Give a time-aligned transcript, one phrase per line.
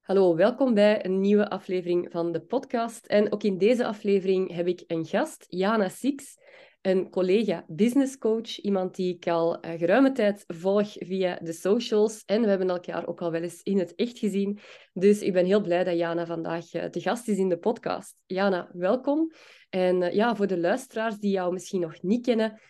[0.00, 3.06] Hallo, welkom bij een nieuwe aflevering van de podcast.
[3.06, 6.38] En ook in deze aflevering heb ik een gast, Jana Six,
[6.80, 12.22] een collega business coach, iemand die ik al uh, geruime tijd volg via de socials.
[12.24, 14.58] En we hebben elkaar ook al wel eens in het echt gezien.
[14.92, 18.22] Dus ik ben heel blij dat Jana vandaag uh, de gast is in de podcast.
[18.26, 19.32] Jana, welkom.
[19.68, 22.60] En uh, ja, voor de luisteraars die jou misschien nog niet kennen,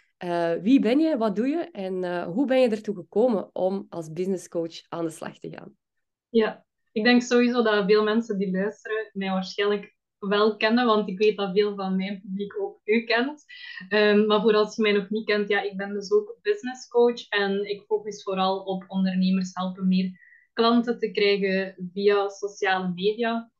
[0.62, 4.48] wie ben je, wat doe je en hoe ben je ertoe gekomen om als business
[4.48, 5.76] coach aan de slag te gaan?
[6.28, 11.18] Ja, ik denk sowieso dat veel mensen die luisteren mij waarschijnlijk wel kennen, want ik
[11.18, 13.44] weet dat veel van mijn publiek ook u kent.
[13.88, 16.88] Um, maar voor als je mij nog niet kent, ja, ik ben dus ook business
[16.88, 20.18] coach en ik focus vooral op ondernemers helpen meer
[20.52, 23.50] klanten te krijgen via sociale media.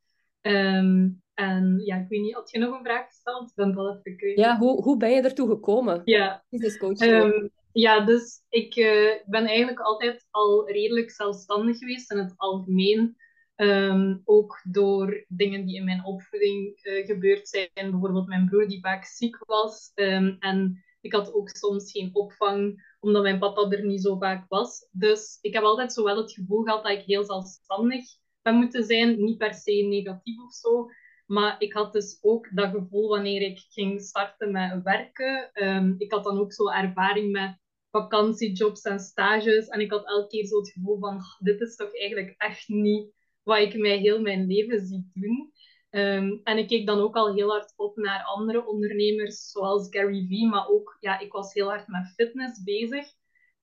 [0.41, 3.49] Um, en ja, ik weet niet, had je nog een vraag gesteld?
[3.49, 4.39] Ik ben wel even kwijt.
[4.39, 6.03] Ja, hoe, hoe ben je ertoe gekomen?
[6.05, 6.45] Ja.
[6.51, 7.01] Business coach.
[7.01, 13.17] Um, ja, dus ik uh, ben eigenlijk altijd al redelijk zelfstandig geweest in het algemeen.
[13.57, 17.69] Um, ook door dingen die in mijn opvoeding uh, gebeurd zijn.
[17.75, 19.93] Bijvoorbeeld mijn broer die vaak ziek was.
[19.95, 24.49] Um, en ik had ook soms geen opvang, omdat mijn papa er niet zo vaak
[24.49, 24.89] was.
[24.91, 28.05] Dus ik heb altijd zo wel het gevoel gehad dat ik heel zelfstandig
[28.43, 29.23] ben moeten zijn.
[29.25, 30.89] Niet per se negatief of zo.
[31.27, 35.51] Maar ik had dus ook dat gevoel wanneer ik ging starten met werken.
[35.55, 37.59] Um, ik had dan ook zo ervaring met
[37.91, 39.69] vakantiejobs en stages.
[39.69, 43.13] En ik had elke keer zo het gevoel van, dit is toch eigenlijk echt niet
[43.43, 45.53] wat ik mij heel mijn leven zie doen.
[45.91, 50.27] Um, en ik keek dan ook al heel hard op naar andere ondernemers, zoals Gary
[50.29, 53.07] Vee, maar ook, ja, ik was heel hard met fitness bezig.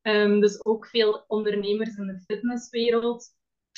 [0.02, 3.25] Um, dus ook veel ondernemers in de fitnesswereld.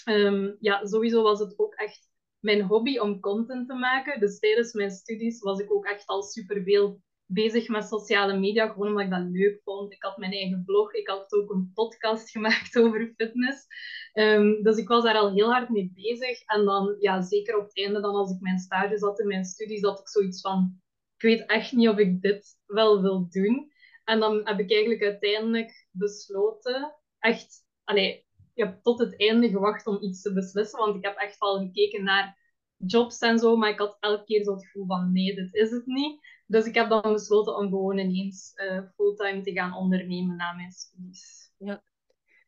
[0.05, 4.19] Um, ja, sowieso was het ook echt mijn hobby om content te maken.
[4.19, 7.01] Dus tijdens mijn studies was ik ook echt al superveel
[7.31, 9.93] bezig met sociale media, gewoon omdat ik dat leuk vond.
[9.93, 13.65] Ik had mijn eigen blog, ik had ook een podcast gemaakt over fitness.
[14.13, 16.41] Um, dus ik was daar al heel hard mee bezig.
[16.45, 19.45] En dan, ja, zeker op het einde, dan als ik mijn stage zat in mijn
[19.45, 20.81] studies, had ik zoiets van,
[21.15, 23.71] ik weet echt niet of ik dit wel wil doen.
[24.03, 29.87] En dan heb ik eigenlijk uiteindelijk besloten, echt, allee, ik heb tot het einde gewacht
[29.87, 32.38] om iets te beslissen, want ik heb echt al gekeken naar
[32.85, 35.71] jobs en zo, maar ik had elke keer zo het gevoel van, nee, dit is
[35.71, 36.19] het niet.
[36.45, 40.71] Dus ik heb dan besloten om gewoon ineens uh, fulltime te gaan ondernemen na mijn
[40.71, 41.51] studies.
[41.57, 41.83] Ja.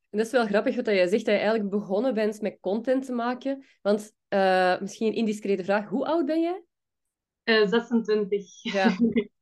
[0.09, 3.05] En dat is wel grappig wat je zegt, dat je eigenlijk begonnen bent met content
[3.05, 3.65] te maken.
[3.81, 6.63] Want uh, misschien een indiscrete vraag, hoe oud ben jij?
[7.43, 8.63] Uh, 26.
[8.63, 8.89] Ja,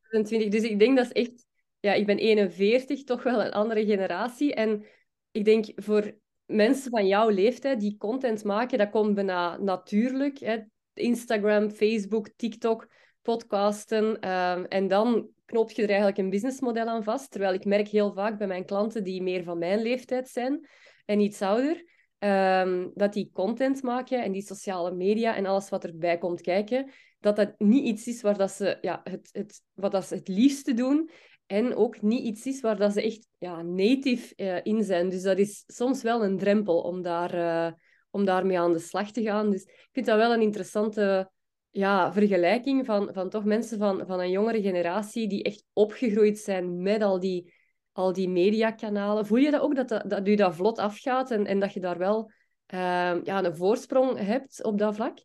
[0.01, 0.49] 26.
[0.49, 1.47] Dus ik denk dat is echt...
[1.79, 4.53] Ja, ik ben 41, toch wel een andere generatie.
[4.53, 4.85] En
[5.31, 10.39] ik denk voor mensen van jouw leeftijd die content maken, dat komt bijna natuurlijk.
[10.39, 10.57] Hè?
[10.99, 12.87] Instagram, Facebook, TikTok
[13.21, 14.19] podcasten.
[14.19, 17.31] Ehm, en dan knoop je er eigenlijk een businessmodel aan vast.
[17.31, 20.67] Terwijl ik merk heel vaak bij mijn klanten die meer van mijn leeftijd zijn
[21.05, 21.85] en iets ouder,
[22.19, 26.91] ehm, dat die content maken en die sociale media en alles wat erbij komt kijken,
[27.19, 30.27] dat dat niet iets is waar dat ze, ja, het, het, wat dat ze het
[30.27, 31.09] liefste doen.
[31.45, 35.09] En ook niet iets is waar dat ze echt ja, native uh, in zijn.
[35.09, 37.73] Dus dat is soms wel een drempel om, daar, uh,
[38.09, 39.49] om daarmee aan de slag te gaan.
[39.49, 41.31] Dus ik vind dat wel een interessante
[41.69, 46.81] ja, vergelijking van, van toch mensen van, van een jongere generatie die echt opgegroeid zijn
[46.81, 47.53] met al die,
[47.91, 49.25] al die mediakanalen.
[49.25, 51.79] Voel je dat ook, dat, dat, dat u dat vlot afgaat en, en dat je
[51.79, 52.31] daar wel
[52.73, 55.17] uh, ja, een voorsprong hebt op dat vlak?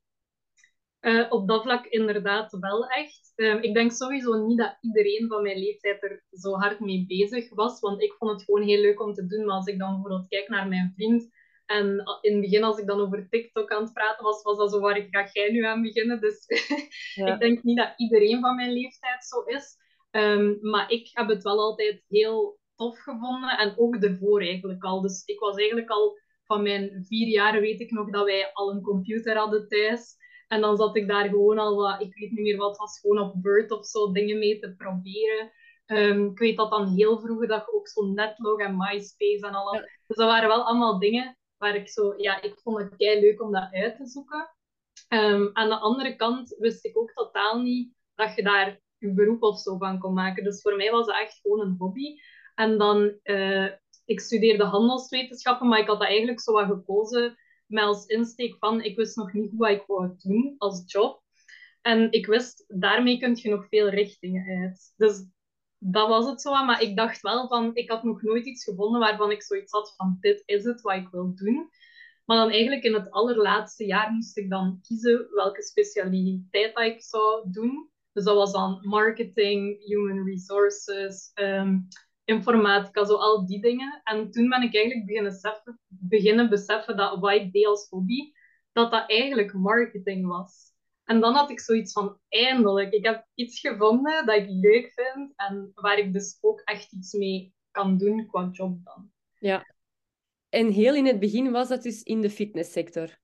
[1.00, 3.32] Uh, op dat vlak inderdaad wel echt.
[3.36, 7.54] Uh, ik denk sowieso niet dat iedereen van mijn leeftijd er zo hard mee bezig
[7.54, 9.44] was, want ik vond het gewoon heel leuk om te doen.
[9.44, 11.28] Maar als ik dan bijvoorbeeld kijk naar mijn vriend,
[11.66, 14.70] en in het begin, als ik dan over TikTok aan het praten was, was dat
[14.70, 16.20] zo waar ga jij nu aan beginnen.
[16.20, 16.46] Dus
[17.14, 19.76] ik denk niet dat iedereen van mijn leeftijd zo is.
[20.10, 23.58] Um, maar ik heb het wel altijd heel tof gevonden.
[23.58, 25.00] En ook ervoor eigenlijk al.
[25.00, 28.70] Dus ik was eigenlijk al van mijn vier jaar, weet ik nog, dat wij al
[28.70, 30.16] een computer hadden thuis.
[30.48, 33.18] En dan zat ik daar gewoon al wat, ik weet niet meer wat, was gewoon
[33.18, 35.52] op Word of zo dingen mee te proberen.
[35.86, 39.54] Um, ik weet dat dan heel vroeger dat je ook zo Netlog en MySpace en
[39.54, 39.72] al.
[40.06, 43.42] Dus dat waren wel allemaal dingen waar ik zo, ja, ik vond het kei leuk
[43.42, 44.50] om dat uit te zoeken.
[45.08, 49.42] Um, aan de andere kant wist ik ook totaal niet dat je daar je beroep
[49.42, 50.44] of zo van kon maken.
[50.44, 52.16] Dus voor mij was het echt gewoon een hobby.
[52.54, 53.70] En dan, uh,
[54.04, 57.36] ik studeerde handelswetenschappen, maar ik had dat eigenlijk zo wat gekozen
[57.66, 61.22] met als insteek van, ik wist nog niet wat ik wou doen als job.
[61.82, 64.92] En ik wist, daarmee kun je nog veel richtingen uit.
[64.96, 65.26] Dus
[65.86, 66.64] dat was het zo.
[66.64, 69.94] Maar ik dacht wel van, ik had nog nooit iets gevonden waarvan ik zoiets had
[69.96, 71.70] van, dit is het wat ik wil doen.
[72.24, 77.50] Maar dan eigenlijk in het allerlaatste jaar moest ik dan kiezen welke specialiteit ik zou
[77.50, 77.88] doen.
[78.12, 81.88] Dus dat was dan marketing, human resources, um,
[82.24, 84.00] informatica, zo al die dingen.
[84.04, 88.32] En toen ben ik eigenlijk beginnen beseffen, beginnen beseffen dat wat ik deed als hobby,
[88.72, 90.73] dat dat eigenlijk marketing was.
[91.04, 95.32] En dan had ik zoiets van, eindelijk, ik heb iets gevonden dat ik leuk vind
[95.36, 99.12] en waar ik dus ook echt iets mee kan doen qua job dan.
[99.38, 99.74] Ja.
[100.48, 103.18] En heel in het begin was dat dus in de fitnesssector?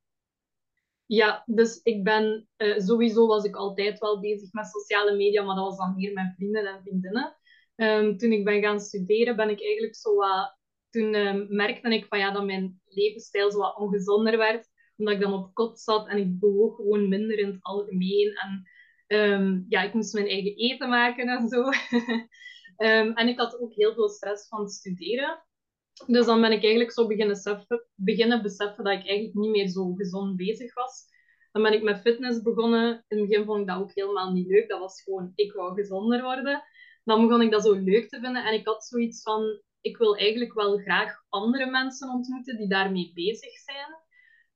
[1.06, 5.56] Ja, dus ik ben uh, sowieso was ik altijd wel bezig met sociale media, maar
[5.56, 7.36] dat was dan meer met vrienden en vriendinnen.
[7.76, 10.58] Um, toen ik ben gaan studeren, ben ik eigenlijk zo wat.
[10.90, 14.69] Toen um, merkte ik van ja, dat mijn levensstijl zo wat ongezonder werd,
[15.00, 18.32] omdat ik dan op kot zat en ik bewoog gewoon minder in het algemeen.
[18.34, 18.68] En
[19.06, 21.68] um, ja, ik moest mijn eigen eten maken en zo.
[23.20, 25.44] en ik had ook heel veel stress van studeren.
[26.06, 29.68] Dus dan ben ik eigenlijk zo beginnen beseffen, beginnen beseffen dat ik eigenlijk niet meer
[29.68, 31.08] zo gezond bezig was.
[31.52, 33.04] Dan ben ik met fitness begonnen.
[33.08, 34.68] In het begin vond ik dat ook helemaal niet leuk.
[34.68, 36.62] Dat was gewoon, ik wou gezonder worden.
[37.04, 38.44] Dan begon ik dat zo leuk te vinden.
[38.44, 43.10] En ik had zoiets van, ik wil eigenlijk wel graag andere mensen ontmoeten die daarmee
[43.14, 44.08] bezig zijn.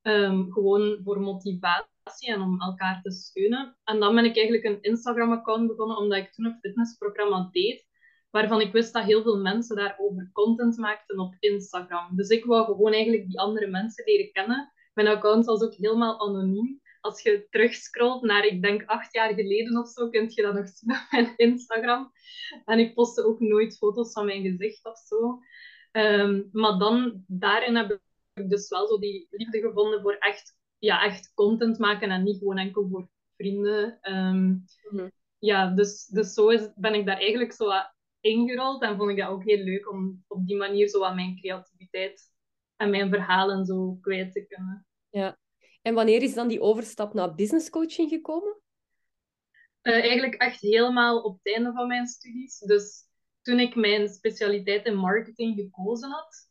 [0.06, 3.76] Um, gewoon voor motivatie en om elkaar te steunen.
[3.84, 7.86] En dan ben ik eigenlijk een Instagram-account begonnen, omdat ik toen een fitnessprogramma deed
[8.34, 12.16] waarvan ik wist dat heel veel mensen daarover content maakten op Instagram.
[12.16, 14.72] Dus ik wou gewoon eigenlijk die andere mensen leren kennen.
[14.94, 16.80] Mijn account was ook helemaal anoniem.
[17.00, 20.68] Als je terugscrollt naar, ik denk, acht jaar geleden of zo, kun je dat nog
[20.68, 22.12] zien op mijn Instagram.
[22.64, 25.38] En ik postte ook nooit foto's van mijn gezicht of zo.
[25.90, 28.00] Ehm, maar dan, daarin heb ik
[28.34, 32.58] dus wel zo die liefde gevonden voor echt, ja, echt content maken en niet gewoon
[32.58, 33.98] enkel voor vrienden.
[34.00, 34.48] Ehm,
[34.90, 35.08] mhm.
[35.38, 37.70] Ja, dus, dus zo is, ben ik daar eigenlijk zo
[38.20, 38.82] ingerold.
[38.82, 42.32] En vond ik dat ook heel leuk om op die manier zo aan mijn creativiteit
[42.76, 44.86] en mijn verhalen zo kwijt te kunnen.
[45.10, 45.38] Ja.
[45.82, 48.58] En wanneer is dan die overstap naar business coaching gekomen?
[49.82, 52.58] Uh, eigenlijk echt helemaal op het einde van mijn studies.
[52.58, 53.02] Dus
[53.42, 56.43] toen ik mijn specialiteit in marketing gekozen had,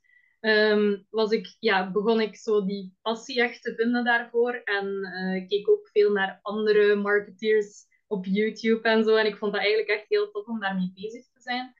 [0.44, 4.54] ehm, was ik, ja, begon ik zo die passie echt te vinden daarvoor.
[4.54, 9.16] En uh, keek ook veel naar andere marketeers op YouTube en zo.
[9.16, 11.74] En ik vond dat eigenlijk echt heel tof om daarmee bezig te zijn.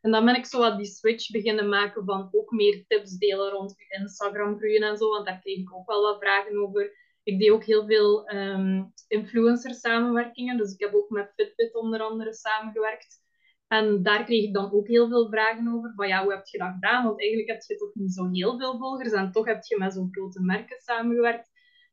[0.00, 3.50] En dan ben ik zo wat die switch beginnen maken van ook meer tips delen
[3.50, 5.08] rond Instagram groeien en zo.
[5.08, 6.92] Want daar kreeg ik ook wel wat vragen over.
[7.22, 10.56] Ik deed ook heel veel um, influencer samenwerkingen.
[10.56, 13.26] Dus ik heb ook met Fitbit onder andere samengewerkt.
[13.68, 15.92] En daar kreeg ik dan ook heel veel vragen over.
[15.96, 17.04] Van ja, hoe heb je dat gedaan?
[17.04, 19.12] Want eigenlijk heb je toch niet zo heel veel volgers.
[19.12, 21.50] En toch heb je met zo'n grote merken samengewerkt.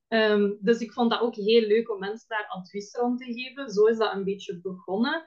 [0.07, 3.69] Ehm, dus ik vond dat ook heel leuk om mensen daar advies rond te geven.
[3.69, 5.25] Zo is dat een beetje begonnen.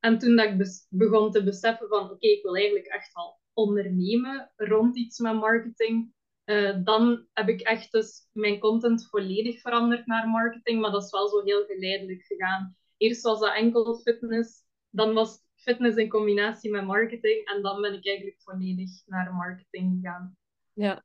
[0.00, 4.52] En toen dat ik begon te beseffen van oké, ik wil eigenlijk echt wel ondernemen
[4.56, 6.12] rond iets met marketing,
[6.44, 10.80] uh, dan heb ik echt dus mijn content volledig veranderd naar marketing.
[10.80, 12.76] Maar dat is wel zo heel geleidelijk gegaan.
[12.96, 17.92] Eerst was dat enkel fitness, dan was fitness in combinatie met marketing en dan ben
[17.92, 20.36] ik eigenlijk volledig naar marketing gegaan.
[20.72, 21.04] Ja,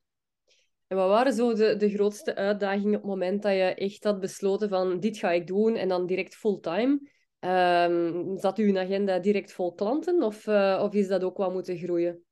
[0.94, 4.20] en wat waren zo de, de grootste uitdagingen op het moment dat je echt had
[4.20, 7.12] besloten van dit ga ik doen en dan direct fulltime?
[7.40, 11.78] Um, zat uw agenda direct vol klanten of, uh, of is dat ook wat moeten
[11.78, 12.24] groeien?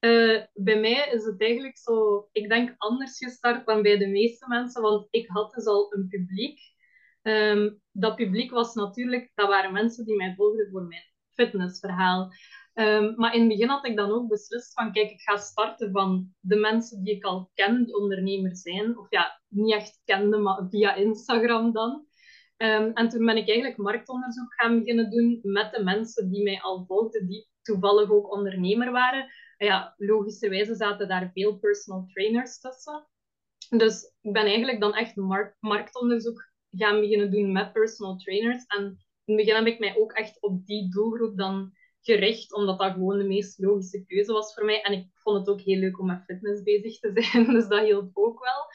[0.00, 4.48] Uh, bij mij is het eigenlijk zo, ik denk anders gestart dan bij de meeste
[4.48, 6.60] mensen, want ik had dus al een publiek.
[7.22, 11.02] Um, dat publiek was natuurlijk, dat waren mensen die mij volgden voor mijn
[11.34, 12.32] fitnessverhaal.
[12.74, 15.92] Um, maar in het begin had ik dan ook beslist van, kijk, ik ga starten
[15.92, 18.98] van de mensen die ik al ken, ondernemer zijn.
[18.98, 22.06] Of ja, niet echt kende, maar via Instagram dan.
[22.56, 26.60] Um, en toen ben ik eigenlijk marktonderzoek gaan beginnen doen met de mensen die mij
[26.60, 29.32] al volgden, die toevallig ook ondernemer waren.
[29.56, 33.06] En ja, logischerwijze zaten daar veel personal trainers tussen.
[33.68, 38.64] Dus ik ben eigenlijk dan echt mark marktonderzoek gaan beginnen doen met personal trainers.
[38.66, 42.78] En in het begin heb ik mij ook echt op die doelgroep dan gericht, omdat
[42.78, 44.80] dat gewoon de meest logische keuze was voor mij.
[44.82, 47.84] En ik vond het ook heel leuk om met fitness bezig te zijn, dus dat
[47.84, 48.66] hielp ook wel.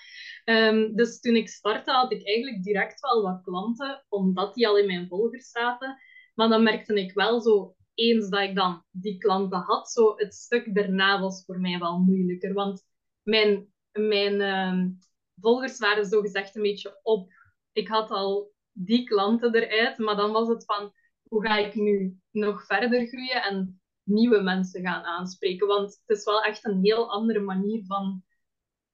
[0.55, 4.77] Um, dus toen ik startte, had ik eigenlijk direct wel wat klanten, omdat die al
[4.77, 5.97] in mijn volgers zaten.
[6.35, 10.33] Maar dan merkte ik wel zo, eens dat ik dan die klanten had, zo het
[10.33, 12.53] stuk daarna was voor mij wel moeilijker.
[12.53, 12.85] Want
[13.21, 14.97] mijn, mijn um,
[15.41, 17.31] volgers waren zo gezegd een beetje op.
[17.71, 18.51] Ik had al
[18.85, 20.93] die klanten eruit, maar dan was het van
[21.23, 25.67] hoe ga ik nu nog verder groeien en nieuwe mensen gaan aanspreken?
[25.67, 28.23] Want het is wel echt een heel andere manier van.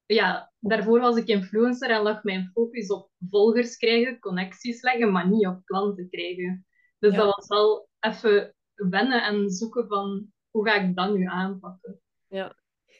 [0.05, 5.29] Ja, daarvoor was ik influencer en lag mijn focus op volgers krijgen, connecties leggen, maar
[5.29, 6.65] niet op klanten krijgen.
[6.99, 12.01] Dus dat was wel even wennen en zoeken van hoe ga ik dat nu aanpakken.
[12.27, 12.55] Ja,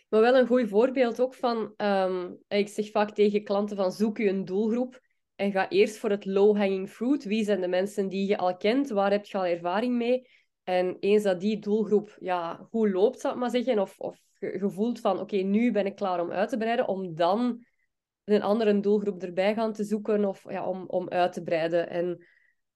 [0.09, 4.17] maar wel een goed voorbeeld ook van, um, ik zeg vaak tegen klanten van zoek
[4.17, 5.03] je een doelgroep
[5.35, 7.23] en ga eerst voor het low-hanging fruit.
[7.23, 8.89] Wie zijn de mensen die je al kent?
[8.89, 10.27] Waar heb je al ervaring mee?
[10.63, 15.19] En eens dat die doelgroep ja, goed loopt, ik maar zeggen, of, of gevoeld van
[15.19, 17.65] oké, nu ben ik klaar om uit te breiden, om dan
[18.23, 21.89] een andere doelgroep erbij gaan te zoeken of ja, om, om uit te breiden.
[21.89, 22.25] En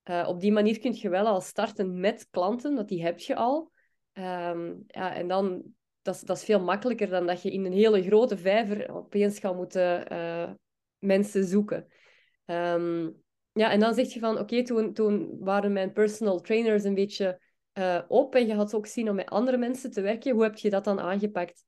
[0.10, 3.36] uh, op die manier kun je wel al starten met klanten, dat die heb je
[3.36, 3.72] al.
[4.14, 5.64] Um, ja, en dan,
[6.02, 9.56] dat is, dat veel makkelijker dan dat je in een hele grote vijver opeens gaat
[9.56, 10.50] moeten uh,
[10.98, 11.88] mensen zoeken.
[12.50, 16.94] Um, ja, en dan zeg je van, oké, toen, toen waren mijn personal trainers een
[16.94, 17.42] beetje
[17.74, 20.32] uh, op en je had ook zin om met andere mensen te werken.
[20.32, 21.66] Hoe heb je dat dan aangepakt?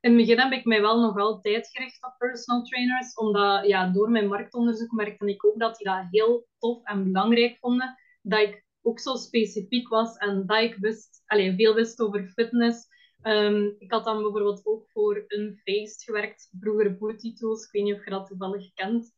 [0.00, 3.90] In het begin heb ik mij wel nog altijd gericht op personal trainers, omdat ja,
[3.92, 7.96] door mijn marktonderzoek merkte ik ook dat die dat heel tof en belangrijk vonden.
[8.22, 12.88] Dat ik ook zo specifiek was en dat ik wist, allez, veel wist over fitness.
[13.22, 17.64] Um, ik had dan bijvoorbeeld ook voor een feest gewerkt, vroeger Booty Tools.
[17.64, 19.12] Ik weet niet of je dat toevallig kent.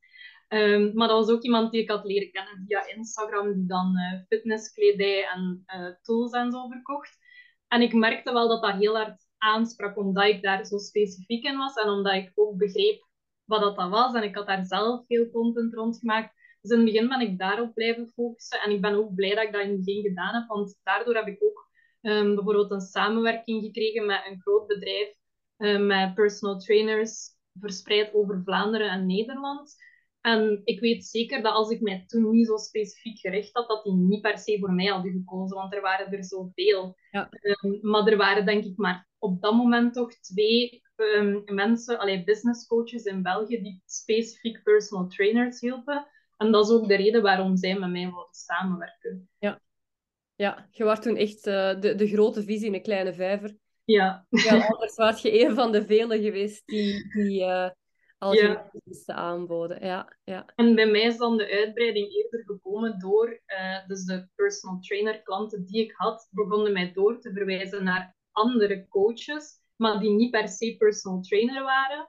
[0.48, 3.96] Um, maar dat was ook iemand die ik had leren kennen via Instagram, die dan
[3.96, 7.18] uh, fitnesskledij en uh, tools en zo verkocht.
[7.68, 11.56] En ik merkte wel dat dat heel hard aansprak, omdat ik daar zo specifiek in
[11.56, 13.06] was en omdat ik ook begreep
[13.44, 14.14] wat dat, was.
[14.14, 16.32] En ik had daar zelf veel content rond gemaakt.
[16.60, 18.60] Dus in het begin ben ik daarop blijven focussen.
[18.60, 21.14] En ik ben ook blij dat ik dat in het begin gedaan heb, want daardoor
[21.14, 21.68] heb ik ook
[22.00, 25.14] um, bijvoorbeeld een samenwerking gekregen met een groot bedrijf,
[25.56, 29.76] um, met personal trainers verspreid over Vlaanderen en Nederland.
[30.24, 33.84] En ik weet zeker dat als ik mij toen niet zo specifiek gericht had, dat
[33.84, 36.96] die niet per se voor mij hadden gekozen, want er waren er zoveel.
[37.10, 37.28] Ja.
[37.62, 42.24] Um, maar er waren denk ik maar op dat moment toch twee um, mensen, allee,
[42.24, 46.06] business coaches in België, die specifiek personal trainers hielpen.
[46.36, 49.28] En dat is ook de reden waarom zij met mij wilden samenwerken.
[49.38, 49.60] Ja,
[50.34, 53.56] ja je was toen echt uh, de, de grote visie in een kleine vijver.
[53.84, 54.26] Ja.
[54.28, 57.70] ja anders was je een van de velen geweest die, die uh,
[58.24, 58.70] al ja.
[59.06, 59.84] aanboden.
[59.84, 60.46] Ja, ja.
[60.56, 65.22] En bij mij is dan de uitbreiding eerder gekomen door, uh, dus de personal trainer
[65.22, 70.30] klanten die ik had, begonnen mij door te verwijzen naar andere coaches, maar die niet
[70.30, 72.08] per se personal trainer waren.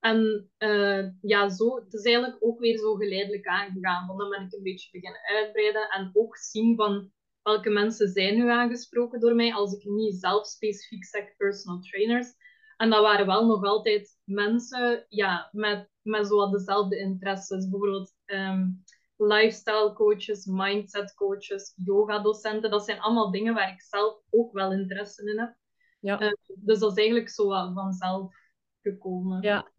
[0.00, 4.06] En uh, ja, zo, het is eigenlijk ook weer zo geleidelijk aangegaan.
[4.06, 7.10] Want dan ben ik een beetje beginnen uitbreiden en ook zien van
[7.42, 12.34] welke mensen zijn nu aangesproken door mij, als ik niet zelf specifiek zeg personal trainers.
[12.76, 17.68] En dat waren wel nog altijd mensen ja, met, met zo dezelfde interesses.
[17.68, 18.84] Bijvoorbeeld um,
[19.16, 22.70] lifestyle coaches, mindset coaches, yoga docenten.
[22.70, 25.56] Dat zijn allemaal dingen waar ik zelf ook wel interesse in heb.
[26.00, 26.22] Ja.
[26.22, 28.34] Uh, dus dat is eigenlijk zo vanzelf
[28.82, 29.42] gekomen.
[29.42, 29.70] Ja,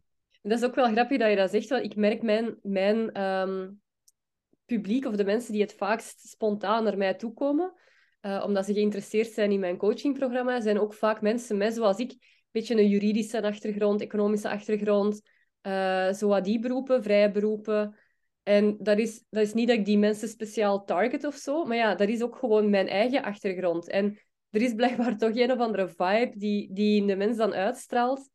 [0.42, 1.70] en dat is ook wel grappig dat je dat zegt.
[1.70, 3.82] Want ik merk mijn, mijn um,
[4.66, 7.74] publiek of de mensen die het vaakst spontaan naar mij toe komen,
[8.22, 12.37] uh, omdat ze geïnteresseerd zijn in mijn coachingprogramma, zijn ook vaak mensen met, zoals ik,
[12.51, 15.22] beetje een juridische achtergrond, economische achtergrond,
[15.62, 17.96] uh, zo wat die beroepen, vrije beroepen.
[18.44, 21.77] En dat is, dat is niet dat ik die mensen speciaal target of zo, maar
[21.77, 23.88] ja, dat is ook gewoon mijn eigen achtergrond.
[23.88, 24.18] En
[24.50, 28.30] er is blijkbaar toch een of andere vibe die, die de mens dan uitstraalt,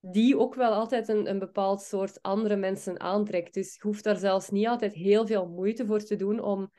[0.00, 3.54] die ook wel altijd een, een bepaald soort andere mensen aantrekt.
[3.54, 6.70] Dus je hoeft daar zelfs niet altijd heel veel moeite voor te doen om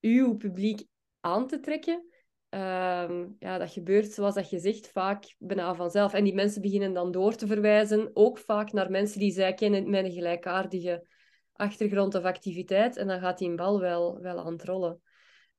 [0.00, 0.86] uw publiek
[1.20, 2.06] aan te trekken.
[2.50, 6.14] Um, ja, dat gebeurt, zoals dat je zegt, vaak bijna vanzelf.
[6.14, 9.90] En die mensen beginnen dan door te verwijzen, ook vaak naar mensen die zij kennen
[9.90, 11.06] met een gelijkaardige
[11.52, 12.96] achtergrond of activiteit.
[12.96, 15.00] En dan gaat die bal wel, wel aan het rollen.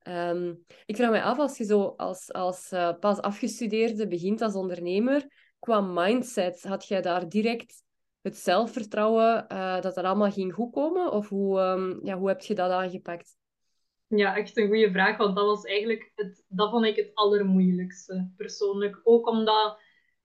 [0.08, 4.54] Um, ik vraag me af, als je zo als, als uh, pas afgestudeerde begint als
[4.54, 5.26] ondernemer,
[5.58, 7.82] qua mindset, had jij daar direct
[8.20, 11.12] het zelfvertrouwen uh, dat dat allemaal ging goedkomen?
[11.12, 13.38] Of hoe, um, ja, hoe heb je dat aangepakt?
[14.16, 18.30] Ja, echt een goede vraag, want dat was eigenlijk het, dat vond ik het allermoeilijkste
[18.36, 19.00] persoonlijk.
[19.04, 19.78] Ook omdat,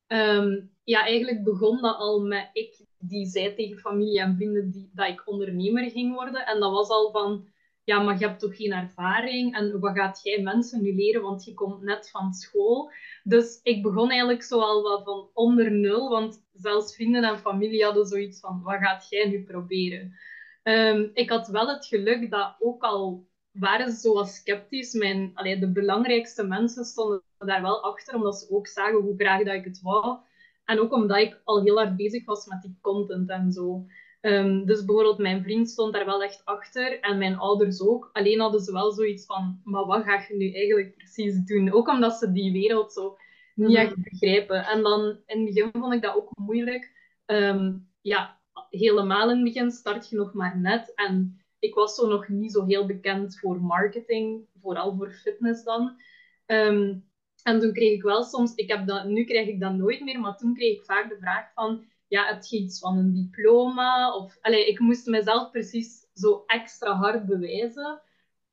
[0.08, 4.90] um, ja, eigenlijk begon dat al met ik die zei tegen familie en vrienden die,
[4.94, 6.46] dat ik ondernemer ging worden.
[6.46, 7.48] En dat was al van,
[7.84, 11.44] ja, maar je hebt toch geen ervaring en wat gaat jij mensen nu leren, want
[11.44, 12.92] je komt net van school.
[13.24, 17.84] Dus ik begon eigenlijk zo al wat van onder nul, want zelfs vrienden en familie
[17.84, 20.16] hadden zoiets van, wat gaat jij nu proberen?
[20.64, 23.28] Um, ik had wel het geluk dat ook al
[23.60, 28.36] waren ze zo wat sceptisch, mijn, allee, de belangrijkste mensen stonden daar wel achter, omdat
[28.36, 30.18] ze ook zagen hoe graag dat ik het wou.
[30.66, 33.86] En ook omdat ik al heel hard bezig was met die content en zo.
[34.22, 38.10] Um, dus bijvoorbeeld mijn vriend stond daar wel echt achter en mijn ouders ook.
[38.14, 41.72] Alleen hadden ze wel zoiets van, maar wat ga je nu eigenlijk precies doen?
[41.72, 43.18] Ook omdat ze die wereld zo
[43.56, 43.78] niet mhm.
[43.78, 44.66] echt begrijpen.
[44.66, 46.92] En dan in het begin vond ik dat ook moeilijk.
[47.26, 50.94] Um, ja, helemaal in het begin start je nog maar net.
[50.96, 56.02] En ik was zo nog niet zo heel bekend voor marketing, vooral voor fitness dan.
[56.46, 57.06] Um,
[57.44, 60.20] en toen kreeg ik wel soms, ik heb dat, nu krijg ik dat nooit meer,
[60.20, 64.16] maar toen kreeg ik vaak de vraag van ja, heb je iets van een diploma?
[64.16, 68.02] Of, allee, ik moest mezelf precies zo extra hard bewijzen,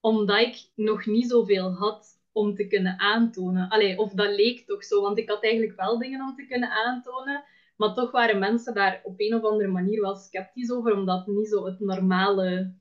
[0.00, 3.68] omdat ik nog niet zoveel had om te kunnen aantonen.
[3.68, 6.70] Allee, of dat leek toch zo, want ik had eigenlijk wel dingen om te kunnen
[6.70, 7.44] aantonen,
[7.76, 11.48] Maar toch waren mensen daar op een of andere manier wel sceptisch over, omdat niet
[11.48, 12.74] zo het normale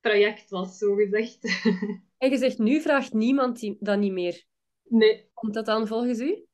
[0.00, 1.38] traject was, zo gezegd.
[2.18, 4.44] En je zegt, nu vraagt niemand die, dat niet meer.
[4.88, 5.28] Nee.
[5.34, 6.44] Komt dat dan volgens u?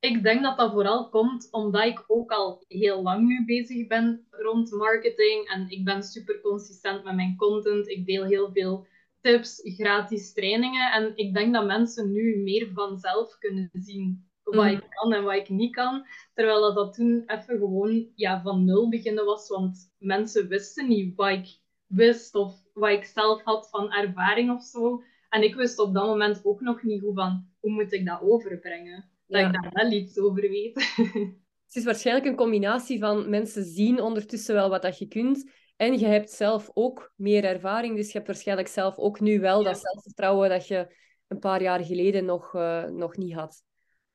[0.00, 4.26] Ik denk dat dat vooral komt omdat ik ook al heel lang nu bezig ben
[4.30, 5.48] rond marketing.
[5.48, 7.88] En ik ben super consistent met mijn content.
[7.88, 8.86] Ik deel heel veel
[9.20, 10.92] tips, gratis trainingen.
[10.92, 14.74] En ik denk dat mensen nu meer vanzelf kunnen zien wat Mhm.
[14.74, 16.06] ik kan en wat ik niet kan.
[16.34, 19.48] Terwijl dat, dat toen even gewoon ja, van nul beginnen was.
[19.48, 21.60] Want mensen wisten niet wat ik
[21.94, 25.02] wist of wat ik zelf had van ervaring of zo.
[25.28, 28.20] En ik wist op dat moment ook nog niet goed van hoe moet ik dat
[28.22, 29.10] overbrengen.
[29.26, 29.46] Dat Ja.
[29.46, 30.74] ik daar wel iets over weet.
[31.66, 35.50] Het is waarschijnlijk een combinatie van mensen zien ondertussen wel wat dat je kunt.
[35.76, 37.96] En je hebt zelf ook meer ervaring.
[37.96, 40.94] Dus je hebt waarschijnlijk zelf ook nu wel dat zelfvertrouwen dat je
[41.28, 43.62] een paar jaar geleden nog, eh, nog niet had.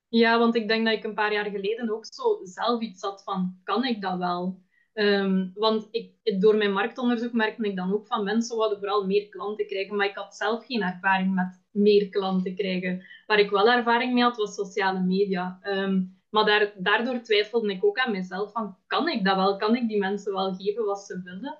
[0.08, 3.22] Ja, want ik denk dat ik een paar jaar geleden ook zo zelf iets had
[3.22, 4.60] van, kan ik dat wel?
[4.98, 9.28] Ehm, want ik, door mijn marktonderzoek merkte ik dan ook van mensen wilden vooral meer
[9.28, 13.04] klanten krijgen, maar ik had zelf geen ervaring met meer klanten krijgen.
[13.26, 15.58] Waar ik wel ervaring mee had, was sociale media.
[15.62, 19.56] Ehm, maar daar, daardoor twijfelde ik ook aan mezelf van, kan ik dat wel?
[19.56, 21.58] Kan ik die mensen wel geven wat ze willen?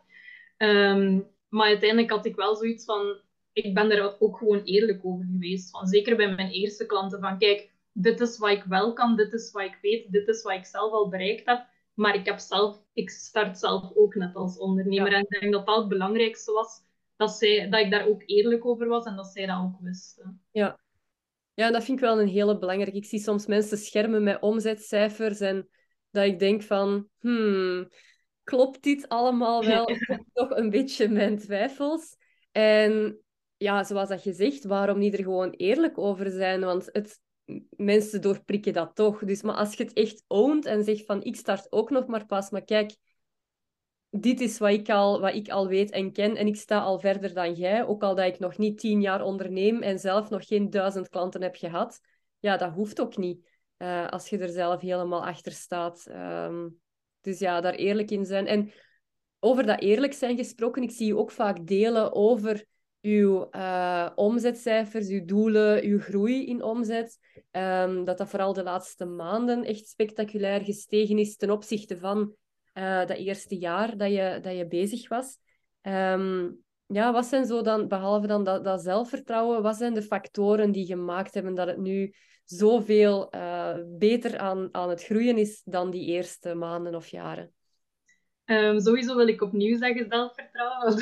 [0.57, 3.17] Ehm, maar uiteindelijk had ik wel zoiets van,
[3.53, 5.71] ik ben er ook gewoon eerlijk over geweest.
[5.71, 9.33] Van, zeker bij mijn eerste klanten, van kijk, dit is wat ik wel kan, dit
[9.33, 11.67] is wat ik weet, dit is wat ik zelf al bereikt heb.
[11.99, 15.11] Maar ik, heb zelf, ik start zelf ook net als ondernemer.
[15.11, 15.17] Ja.
[15.17, 16.81] En ik denk dat dat het belangrijkste was,
[17.17, 20.43] dat, zij, dat ik daar ook eerlijk over was en dat zij dat ook wisten.
[20.51, 20.79] Ja.
[21.55, 22.97] ja, dat vind ik wel een hele belangrijke.
[22.97, 25.69] Ik zie soms mensen schermen met omzetcijfers en
[26.11, 27.89] dat ik denk van, hmm,
[28.45, 29.87] klopt dit allemaal wel?
[29.99, 32.17] Heb toch een beetje mijn twijfels.
[32.53, 33.21] En
[33.57, 36.61] ja, zoals dat je zegt, waarom niet er gewoon eerlijk over zijn?
[36.61, 37.21] Want het,
[37.77, 39.25] mensen doorprikken dat toch.
[39.25, 42.27] Dus, maar als je het echt oont en zegt van, ik start ook nog maar
[42.27, 42.97] pas, maar kijk,
[44.11, 47.01] dit is wat ik, al, wat ik al weet en ken en ik sta al
[47.01, 50.47] verder dan jij, ook al dat ik nog niet tien jaar onderneem en zelf nog
[50.47, 52.01] geen duizend klanten heb gehad.
[52.39, 56.07] Ja, dat hoeft ook niet, eh, als je er zelf helemaal achter staat.
[56.07, 56.69] Ehm,
[57.21, 58.47] dus ja, daar eerlijk in zijn.
[58.47, 58.73] En
[59.39, 62.67] over dat eerlijk zijn gesproken, ik zie je ook vaak delen over
[63.01, 67.19] uw eh, omzetcijfers, uw doelen, uw groei in omzet.
[67.51, 72.35] Ehm, dat dat vooral de laatste maanden echt spectaculair gestegen is ten opzichte van
[72.73, 75.39] eh, dat eerste jaar dat je, dat je bezig was.
[75.81, 76.51] Ehm,
[76.87, 80.87] ja, wat zijn zo dan, behalve dan dat, dat zelfvertrouwen, wat zijn de factoren die
[80.87, 86.07] gemaakt hebben dat het nu zoveel eh beter aan, aan het groeien is dan die
[86.07, 87.53] eerste maanden of jaren?
[88.49, 90.95] Ehm, sowieso wil ik opnieuw zeggen zelfvertrouwen.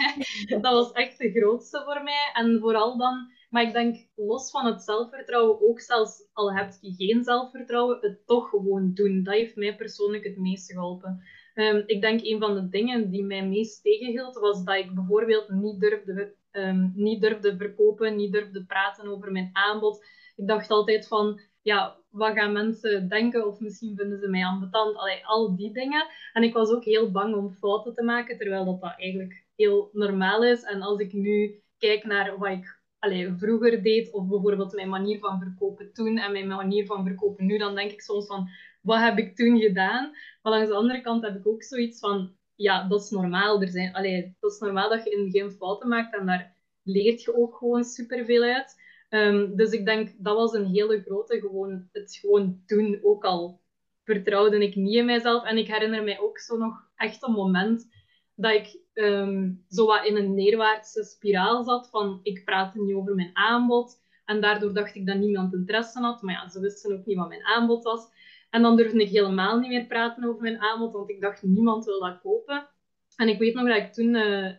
[0.62, 2.30] dat was echt de grootste voor mij.
[2.32, 6.94] En vooral dan, maar ik denk los van het zelfvertrouwen, ook zelfs al heb je
[6.94, 9.22] geen zelfvertrouwen, het toch gewoon doen.
[9.22, 11.22] Dat heeft mij persoonlijk het meest geholpen.
[11.54, 15.48] Ehm, ik denk een van de dingen die mij meest tegenhield, was dat ik bijvoorbeeld
[15.48, 20.04] niet durfde, ehm, niet durfde verkopen, niet durfde praten over mijn aanbod.
[20.36, 23.46] Ik dacht altijd van, ja, wat gaan mensen denken?
[23.46, 24.96] Of misschien vinden ze mij ambetant.
[24.96, 26.06] Allee, al die dingen.
[26.32, 29.90] En ik was ook heel bang om fouten te maken, terwijl dat, dat eigenlijk heel
[29.92, 30.62] normaal is.
[30.62, 35.18] En als ik nu kijk naar wat ik allee, vroeger deed, of bijvoorbeeld mijn manier
[35.18, 38.48] van verkopen toen en mijn manier van verkopen nu, dan denk ik soms van,
[38.82, 40.10] wat heb ik toen gedaan?
[40.42, 43.62] Maar langs de andere kant heb ik ook zoiets van, ja, dat is normaal.
[43.62, 47.22] Er zijn, allee, dat is normaal dat je in geen fouten maakt en daar leert
[47.22, 48.76] je ook gewoon superveel uit.
[49.10, 53.00] Um, dus ik denk, dat was een hele grote, gewoon, het gewoon doen.
[53.02, 53.60] Ook al
[54.04, 55.44] vertrouwde ik niet in mijzelf.
[55.44, 57.88] En ik herinner mij ook zo nog echt een moment
[58.34, 63.14] dat ik um, zo wat in een neerwaartse spiraal zat van, ik praatte niet over
[63.14, 64.06] mijn aanbod.
[64.24, 66.22] En daardoor dacht ik dat niemand interesse had.
[66.22, 68.08] Maar ja, ze wisten ook niet wat mijn aanbod was.
[68.50, 71.84] En dan durfde ik helemaal niet meer praten over mijn aanbod, want ik dacht, niemand
[71.84, 72.68] wil dat kopen.
[73.16, 74.50] En ik weet nog dat ik toen uh,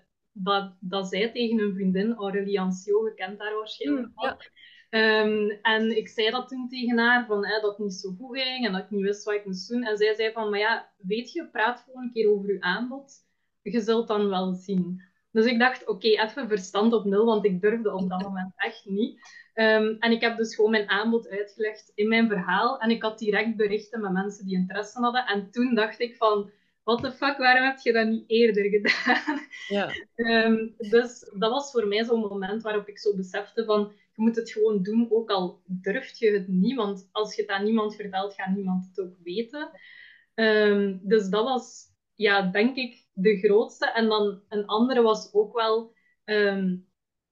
[0.44, 4.38] dat, dat zei tegen een vriendin, Aurélie Ancio, je kent haar waarschijnlijk Mm, ja.
[4.92, 8.66] Um, en ik zei dat toen tegen haar, van, dat het niet zo goed ging
[8.66, 9.84] en dat ik niet wist wat ik moest doen.
[9.84, 13.12] En zij zei van, maar ja, weet je, praat gewoon een keer over je aanbod.
[13.62, 15.02] Je zult dan wel zien.
[15.32, 18.54] Dus ik dacht, oké, okay, even verstand op nul, want ik durfde op dat moment
[18.68, 19.20] echt niet.
[19.54, 22.80] Um, en ik heb dus gewoon mijn aanbod uitgelegd in mijn verhaal.
[22.80, 25.26] En ik had direct berichten met mensen die interesse hadden.
[25.26, 26.52] En toen dacht ik van,
[26.90, 29.40] what the fuck, waarom heb je dat niet eerder gedaan?
[29.68, 29.92] Ja.
[30.16, 34.36] Um, dus dat was voor mij zo'n moment waarop ik zo besefte van, je moet
[34.36, 36.76] het gewoon doen, ook al durft je het niet.
[36.76, 39.72] Want als je het aan niemand vertelt, gaat niemand het ook weten.
[40.36, 43.92] Um, dus dat was, ja, denk ik, de grootste.
[43.92, 45.94] En dan een andere was ook wel,
[46.26, 46.88] um,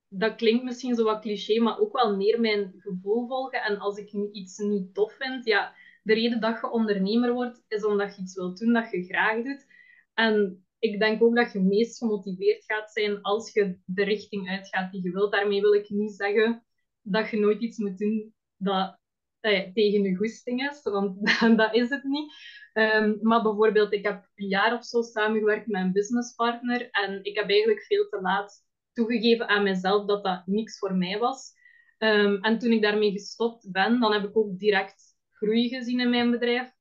[0.07, 3.61] dat klinkt misschien zo wat cliché, maar ook wel meer mijn gevoel volgen.
[3.61, 5.73] En als ik iets niet tof vind, ja,
[6.07, 9.43] de reden dat je ondernemer wordt, is omdat je iets wilt doen dat je graag
[9.43, 9.65] doet.
[10.13, 14.91] En ik denk ook dat je meest gemotiveerd gaat zijn als je de richting uitgaat
[14.91, 15.31] die je wilt.
[15.31, 16.63] Daarmee wil ik niet zeggen
[17.01, 18.99] dat je nooit iets moet doen dat
[19.39, 21.17] eh, tegen je goesting is, want
[21.61, 22.33] dat is het niet.
[22.73, 27.35] Ehm, maar bijvoorbeeld, ik heb een jaar of zo samengewerkt met een businesspartner en ik
[27.35, 31.51] heb eigenlijk veel te laat toegegeven aan mezelf dat dat niks voor mij was.
[31.97, 35.06] Ehm, en toen ik daarmee gestopt ben, dan heb ik ook direct
[35.37, 36.75] groei gezien in mijn bedrijf.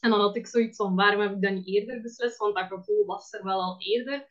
[0.00, 2.38] En dan had ik zoiets van, waarom heb ik dat niet eerder beslist?
[2.38, 4.26] Want dat gevoel was er wel al eerder.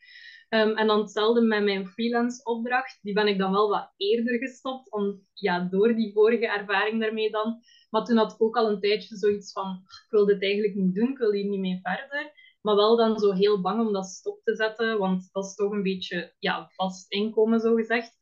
[0.49, 2.99] Ehm, en dan hetzelfde met mijn freelance opdracht.
[3.01, 7.31] Die ben ik dan wel wat eerder gestopt, om, ja, door die vorige ervaring daarmee
[7.31, 7.61] dan.
[7.89, 10.95] Maar toen had ik ook al een tijdje zoiets van, ik wil dit eigenlijk niet
[10.95, 12.31] doen, ik wil hier niet mee verder.
[12.61, 15.71] Maar wel dan zo heel bang om dat stop te zetten, want dat is toch
[15.71, 18.17] een beetje ja, vast inkomen, zo gezegd.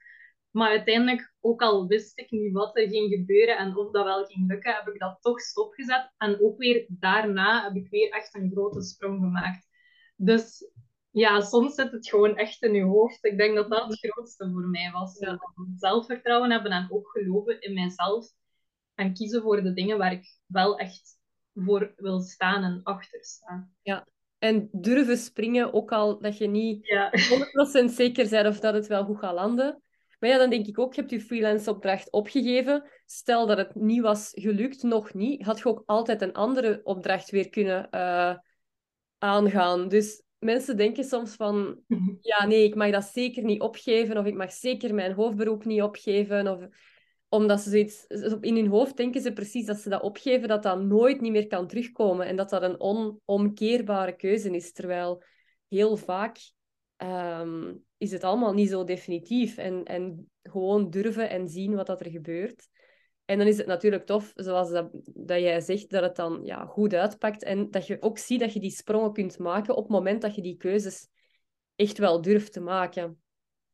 [0.54, 4.26] Maar uiteindelijk, ook al wist ik niet wat er ging gebeuren en of dat wel
[4.26, 6.14] ging lukken, heb ik dat toch stopgezet.
[6.18, 9.68] En ook weer daarna heb ik weer echt een grote sprong gemaakt.
[10.16, 10.72] Dus
[11.12, 13.26] ja, soms zit het gewoon echt in je hoofd.
[13.26, 15.20] Ik denk dat dat het grootste voor mij was.
[15.20, 15.40] Ja.
[15.76, 18.28] Zelfvertrouwen hebben en ook geloven in mijzelf.
[18.96, 21.20] En kiezen voor de dingen waar ik wel echt
[21.54, 23.76] voor wil staan en achter staan.
[23.82, 27.12] Ja, en durven springen, ook al dat je niet ja.
[27.90, 29.82] 100% zeker bent of dat het wel goed gaat landen.
[30.24, 32.84] Maar ja, dan denk ik ook, je hebt je freelance opdracht opgegeven.
[33.06, 37.30] Stel dat het niet was gelukt, nog niet, had je ook altijd een andere opdracht
[37.30, 38.36] weer kunnen uh,
[39.18, 39.88] aangaan.
[39.88, 41.80] Dus mensen denken soms van,
[42.22, 45.82] ja, nee, ik mag dat zeker niet opgeven, of ik mag zeker mijn hoofdberoep niet
[45.82, 46.68] opgeven, of
[47.30, 48.06] omdat ze zoiets...
[48.42, 51.48] In hun hoofd denken ze precies dat ze dat opgeven, dat dat nooit niet meer
[51.48, 52.80] kan terugkomen en dat dat een
[53.26, 54.72] onomkeerbare keuze is.
[54.74, 55.24] Terwijl
[55.68, 56.38] heel vaak
[57.04, 59.58] um, is het allemaal niet zo definitief.
[59.58, 62.68] En, en gewoon durven en zien wat dat er gebeurt.
[63.26, 66.66] En dan is het natuurlijk tof, zoals dat, dat jij zegt, dat het dan ja,
[66.66, 67.44] goed uitpakt.
[67.44, 70.36] En dat je ook ziet dat je die sprongen kunt maken op het moment dat
[70.36, 71.08] je die keuzes
[71.76, 73.22] echt wel durft te maken.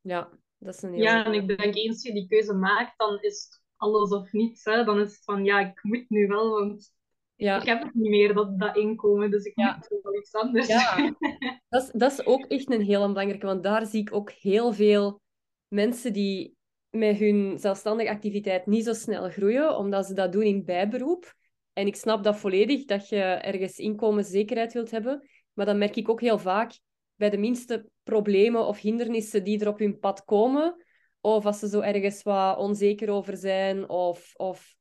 [0.01, 1.03] Ja, dat is een heel...
[1.03, 4.63] Ja, en ik denk eens je die keuze maakt, dan is het alles of niets.
[4.63, 4.83] Hè?
[4.83, 6.93] Dan is het van, ja, ik moet nu wel, want
[7.39, 7.59] ja.
[7.59, 9.31] ik heb het niet meer, dat, dat inkomen.
[9.31, 9.75] Dus ik ja.
[9.75, 11.15] moet wel iets anders ja.
[11.69, 14.73] dat, is, dat is ook echt een heel belangrijke, want daar zie ik ook heel
[14.73, 15.21] veel
[15.67, 16.57] mensen die
[16.89, 21.33] met hun zelfstandige activiteit niet zo snel groeien, omdat ze dat doen in bijberoep.
[21.73, 25.29] En ik snap dat volledig, dat je ergens inkomenszekerheid wilt hebben.
[25.53, 26.79] Maar dan merk ik ook heel vaak
[27.15, 30.85] bij de minste problemen of hindernissen die er op hun pad komen,
[31.21, 34.75] of als ze zo ergens wat onzeker over zijn, of, of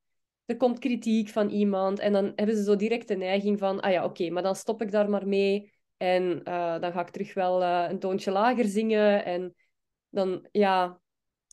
[0.48, 3.92] er komt kritiek van iemand, en dan hebben ze zo direct de neiging van, ah
[3.92, 7.34] ja, oké, maar dan stop ik daar maar mee, en uh, dan ga ik terug
[7.34, 9.54] wel uh, een toontje lager zingen, en
[10.08, 11.00] dan, ja,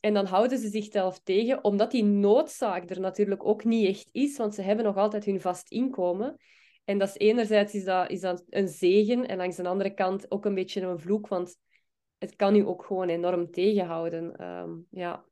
[0.00, 4.36] en dan houden ze zichzelf tegen, omdat die noodzaak er natuurlijk ook niet echt is,
[4.36, 6.36] want ze hebben nog altijd hun vast inkomen.
[6.84, 10.30] En dat is enerzijds is dat, is dat een zegen en langs de andere kant
[10.30, 11.56] ook een beetje een vloek, want
[12.18, 14.44] het kan u ook gewoon enorm tegenhouden.
[14.44, 15.24] Um, ja.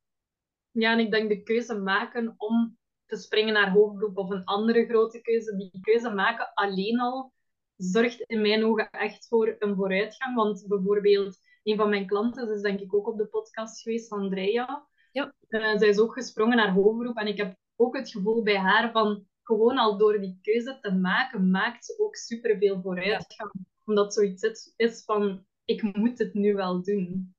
[0.70, 4.86] ja, en ik denk de keuze maken om te springen naar hoofdberoep of een andere
[4.86, 7.32] grote keuze, die keuze maken alleen al
[7.76, 10.34] zorgt in mijn ogen echt voor een vooruitgang.
[10.34, 14.86] Want bijvoorbeeld een van mijn klanten is denk ik ook op de podcast geweest, Andrea.
[15.12, 15.34] Ja.
[15.48, 18.92] Uh, zij is ook gesprongen naar hoofdberoep en ik heb ook het gevoel bij haar
[18.92, 23.50] van gewoon al door die keuze te maken, maakt ze ook superveel vooruitgang.
[23.52, 23.60] Ja.
[23.84, 27.34] Omdat zoiets is van, ik moet het nu wel doen.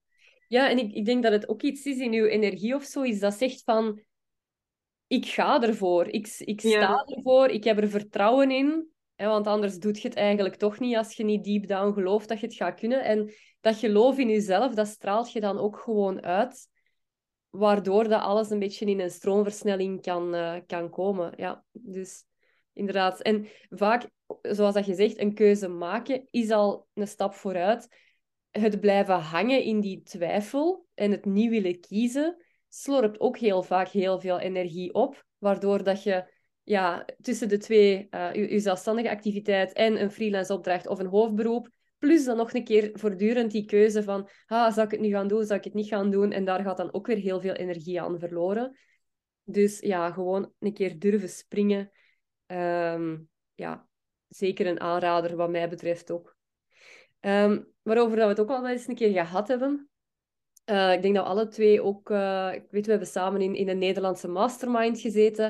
[0.47, 3.01] Ja, en ik, ik denk dat het ook iets is in uw energie of zo,
[3.01, 4.01] is dat zegt van,
[5.07, 8.87] ik ga ervoor, ik, ik sta ervoor, ik heb er vertrouwen in.
[9.15, 12.27] Hè, want anders doet je het eigenlijk toch niet als je niet deep down gelooft
[12.27, 13.03] dat je het gaat kunnen.
[13.03, 16.67] En dat geloof in jezelf, dat straalt je dan ook gewoon uit.
[17.49, 21.33] Waardoor dat alles een beetje in een stroomversnelling kan, uh, kan komen.
[21.37, 22.23] Ja, dus
[22.73, 23.21] inderdaad.
[23.21, 24.09] En vaak,
[24.41, 27.87] zoals dat je zegt, een keuze maken is al een stap vooruit.
[28.51, 32.44] Het blijven hangen in die twijfel en het niet willen kiezen,
[32.75, 35.25] slorpt ook heel vaak heel veel energie op.
[35.37, 36.33] Waardoor dat je
[36.63, 41.69] ja, tussen de twee, uh, je, zelfstandige activiteit en een freelance opdracht of een hoofdberoep,
[41.97, 45.27] plus dan nog een keer voortdurend die keuze van, ah, zou ik het nu gaan
[45.27, 46.31] doen, zou ik het niet gaan doen?
[46.31, 48.77] En daar gaat dan ook weer heel veel energie aan verloren.
[49.43, 51.91] Dus ja, gewoon een keer durven springen.
[52.47, 53.87] Um, ja,
[54.27, 56.37] zeker een aanrader wat mij betreft ook.
[57.19, 59.89] Um, waarover dat we het ook al wel eens een keer gehad hebben.
[60.65, 62.09] Uh, ik denk dat we alle twee ook...
[62.09, 65.45] Uh, ik weet, we hebben samen in, in een Nederlandse mastermind gezeten.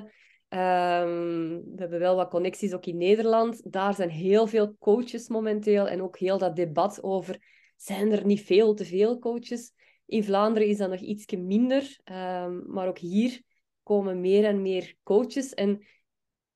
[0.49, 3.71] Um, we hebben wel wat connecties ook in Nederland.
[3.71, 5.87] Daar zijn heel veel coaches momenteel.
[5.87, 7.37] En ook heel dat debat over,
[7.75, 9.71] zijn er niet veel te veel coaches?
[10.05, 11.99] In Vlaanderen is dat nog iets minder.
[12.11, 13.41] Um, maar ook hier
[13.83, 15.53] komen meer en meer coaches.
[15.53, 15.81] En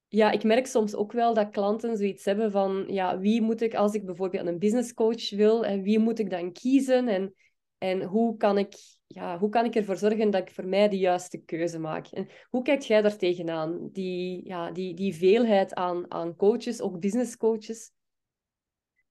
[0.08, 3.76] ja, ik merk soms ook wel dat klanten zoiets hebben van, ja, wie moet ik,
[3.76, 7.34] als ik bijvoorbeeld een business coach wil, en wie moet ik dan kiezen en,
[7.80, 8.74] en hoe, kan ik,
[9.08, 12.08] ja, hoe kan ik ervoor zorgen dat ik voor mij de juiste keuze maak?
[12.08, 17.00] En hoe kijkt jij daar tegenaan, die, ja, die, die veelheid aan, aan coaches, ook
[17.00, 17.92] business coaches?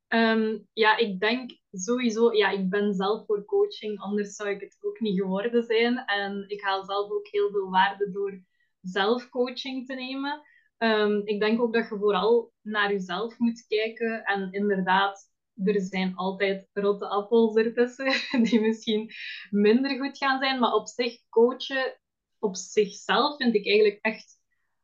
[0.08, 4.76] Um, ja, ik denk sowieso, ja, ik ben zelf voor coaching, anders zou ik het
[4.80, 5.98] ook niet geworden zijn.
[5.98, 8.42] En ik haal zelf ook heel veel waarde door
[8.80, 10.42] zelf coaching te nemen.
[10.78, 14.24] Um, ik denk ook dat je vooral naar jezelf moet kijken.
[14.24, 15.27] En inderdaad,
[15.64, 18.12] er zijn altijd rotte appels ertussen,
[18.44, 19.10] die misschien
[19.50, 20.58] minder goed gaan zijn.
[20.58, 21.98] Maar op zich, coachen
[22.38, 24.36] op zichzelf vind ik eigenlijk echt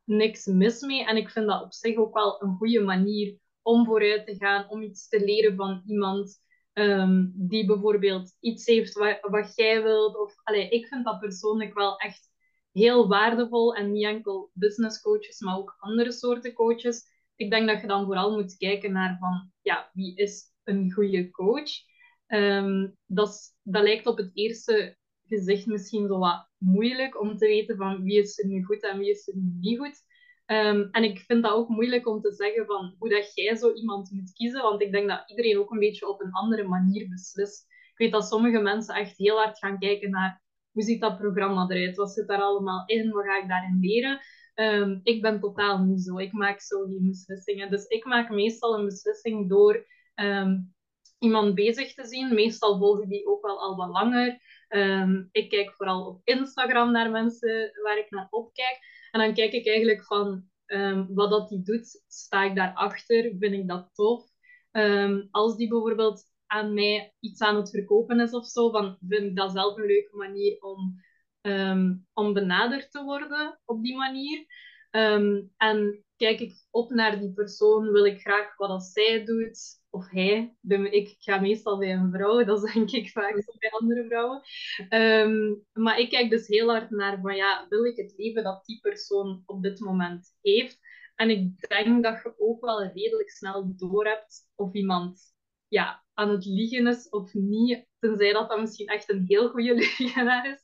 [0.04, 1.04] niks mis mee.
[1.04, 4.68] En ik vind dat op zich ook wel een goede manier om vooruit te gaan,
[4.68, 10.18] om iets te leren van iemand um, die bijvoorbeeld iets heeft wat, wat jij wilt.
[10.18, 12.30] Of, allee, ik vind dat persoonlijk wel echt
[12.72, 13.74] heel waardevol.
[13.74, 17.02] En niet enkel business coaches, maar ook andere soorten coaches.
[17.36, 21.30] Ik denk dat je dan vooral moet kijken naar van, ja, wie is een goede
[21.30, 21.70] coach?
[22.26, 24.96] Um, dat, dat lijkt op het eerste
[25.26, 28.98] gezicht misschien zo wat moeilijk om te weten van wie is er nu goed en
[28.98, 30.02] wie is er nu niet goed.
[30.46, 33.72] Um, en ik vind dat ook moeilijk om te zeggen van hoe dat jij zo
[33.72, 37.08] iemand moet kiezen, want ik denk dat iedereen ook een beetje op een andere manier
[37.08, 37.66] beslist.
[37.92, 41.68] Ik weet dat sommige mensen echt heel hard gaan kijken naar hoe ziet dat programma
[41.68, 44.20] eruit, wat zit daar allemaal in, wat ga ik daarin leren.
[44.54, 46.18] Um, ik ben totaal niet zo.
[46.18, 47.70] Ik maak zo geen beslissingen.
[47.70, 50.74] Dus ik maak meestal een beslissing door um,
[51.18, 52.34] iemand bezig te zien.
[52.34, 54.40] Meestal volg ik die ook wel al wat langer.
[54.68, 58.78] Um, ik kijk vooral op Instagram naar mensen waar ik naar opkijk.
[59.10, 60.52] En dan kijk ik eigenlijk van
[61.08, 63.34] wat dat die doet, sta ik daarachter?
[63.38, 64.32] Vind ik dat tof?
[65.30, 69.36] als die bijvoorbeeld aan mij iets aan het verkopen is of zo, van, vind ik
[69.36, 71.00] dat zelf een leuke manier om,
[72.12, 74.46] om benaderd te worden op die manier.
[74.96, 79.58] Um, en kijk ik op naar die persoon, wil ik graag wat als zij doet,
[79.90, 80.56] of hij.
[80.90, 84.42] Ik ga meestal bij een vrouw, dat denk ik vaak zo bij andere vrouwen.
[84.90, 88.64] Um, maar ik kijk dus heel hard naar van ja, wil ik het leven dat
[88.64, 90.78] die persoon op dit moment heeft?
[91.14, 95.33] En ik denk dat je ook wel redelijk snel doorhebt of iemand
[95.74, 97.86] ja, aan het liegen is of niet.
[97.98, 100.62] Tenzij dat dat misschien echt een heel goede leugenaar is.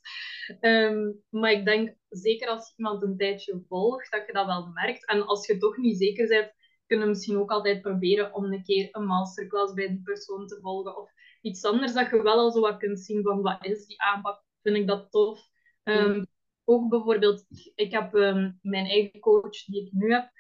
[0.61, 5.07] Um, maar ik denk, zeker als iemand een tijdje volgt, dat je dat wel merkt.
[5.07, 6.53] En als je toch niet zeker bent,
[6.87, 10.59] kunnen we misschien ook altijd proberen om een keer een masterclass bij die persoon te
[10.61, 10.97] volgen.
[10.97, 14.03] Of iets anders dat je wel al zo wat kunt zien van wat is die
[14.03, 14.43] aanpak.
[14.63, 15.41] Vind ik dat tof.
[15.85, 16.27] Um,
[16.65, 20.31] ook bijvoorbeeld, ik heb um, mijn eigen coach die ik nu heb,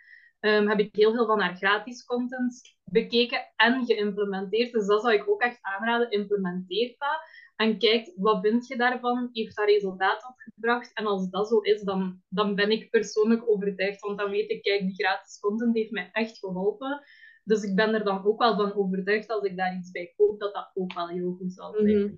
[0.40, 4.72] um, heb ik heel veel van haar gratis content bekeken en geïmplementeerd.
[4.72, 6.10] Dus dat zou ik ook echt aanraden.
[6.10, 7.20] Implementeer dat.
[7.56, 9.28] En kijk, wat vind je daarvan?
[9.32, 10.92] Heeft dat resultaat opgebracht?
[10.92, 14.00] En als dat zo is, dan, dan ben ik persoonlijk overtuigd.
[14.00, 17.02] Want dan weet ik, kijk, die gratis content heeft mij echt geholpen.
[17.44, 20.40] Dus ik ben er dan ook wel van overtuigd als ik daar iets bij koop,
[20.40, 21.98] dat dat ook wel heel goed zal zijn.
[21.98, 22.14] Mhm.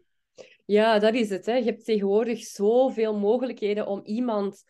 [0.67, 1.47] Ja, dat is het.
[1.47, 1.55] Hè.
[1.55, 4.65] Je hebt tegenwoordig zoveel mogelijkheden om iemand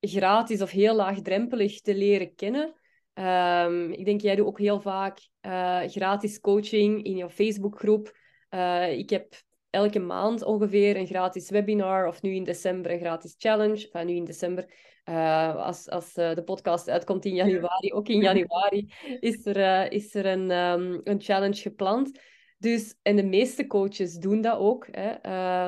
[0.00, 2.74] gratis of heel laagdrempelig te leren kennen.
[3.14, 8.16] Um, ik denk, jij doet ook heel vaak uh, gratis coaching in je Facebookgroep.
[8.50, 9.34] Uh, ik heb
[9.70, 13.84] elke maand ongeveer een gratis webinar, of nu in december een gratis challenge.
[13.84, 14.64] Enfin, nu in december,
[15.04, 20.26] uh, als, als de podcast uitkomt in januari, ook in januari, is er, is er
[20.26, 22.20] een, um, een challenge gepland.
[22.58, 24.86] Dus, en de meeste coaches doen dat ook.
[24.90, 25.08] Hè.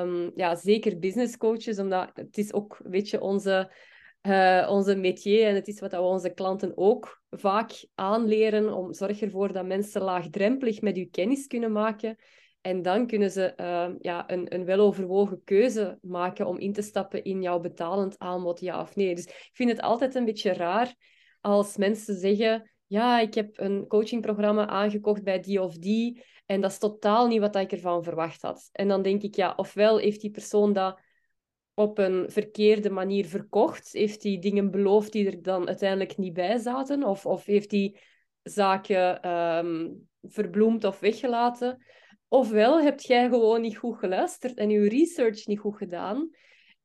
[0.01, 3.71] Um, ja, zeker business coaches, omdat het is ook, weet je, onze
[4.21, 5.47] uh, onze métier.
[5.47, 8.73] En het is wat we onze klanten ook vaak aanleren.
[8.73, 12.17] Om, zorg ervoor dat mensen laagdrempelig met u kennis kunnen maken.
[12.61, 17.23] En dan kunnen ze uh, ja, een, een weloverwogen keuze maken om in te stappen
[17.23, 19.15] in jouw betalend aanbod, ja of nee.
[19.15, 20.95] Dus ik vind het altijd een beetje raar
[21.41, 26.23] als mensen zeggen: Ja, ik heb een coachingprogramma aangekocht bij die of die.
[26.45, 28.69] En dat is totaal niet wat ik ervan verwacht had.
[28.71, 30.99] En dan denk ik: Ja, ofwel heeft die persoon dat
[31.81, 33.91] op een verkeerde manier verkocht?
[33.91, 37.03] Heeft hij dingen beloofd die er dan uiteindelijk niet bij zaten?
[37.03, 37.99] Of, of heeft hij
[38.43, 41.83] zaken um, verbloemd of weggelaten?
[42.27, 46.29] Ofwel heb jij gewoon niet goed geluisterd en je research niet goed gedaan.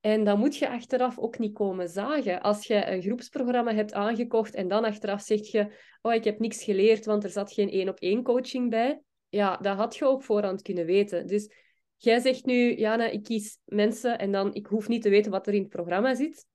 [0.01, 2.41] En dan moet je achteraf ook niet komen zagen.
[2.41, 6.65] Als je een groepsprogramma hebt aangekocht en dan achteraf zegt je, oh, ik heb niks
[6.65, 9.01] geleerd, want er zat geen één-op-één coaching bij.
[9.29, 11.27] Ja, dat had je ook voorhand kunnen weten.
[11.27, 11.53] Dus
[11.97, 15.47] Jij zegt nu, Jana, ik kies mensen en dan ik hoef niet te weten wat
[15.47, 16.47] er in het programma zit.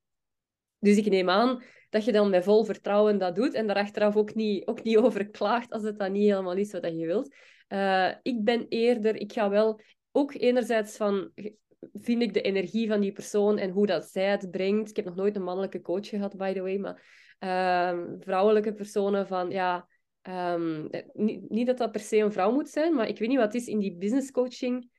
[0.79, 4.15] Dus ik neem aan dat je dan met vol vertrouwen dat doet en daar achteraf
[4.15, 7.35] ook niet, ook niet over klaagt als het dan niet helemaal is wat je wilt.
[7.69, 11.31] Uh, ik ben eerder, ik ga wel ook enerzijds van,
[11.93, 14.89] vind ik de energie van die persoon en hoe dat zij het brengt.
[14.89, 17.03] Ik heb nog nooit een mannelijke coach gehad, by the way, maar
[17.39, 19.87] ehm, vrouwelijke personen van ja,
[20.21, 20.87] ehm,
[21.47, 23.67] niet, dat dat per se een vrouw moet zijn, maar ik weet niet wat is
[23.67, 24.89] in die business coaching.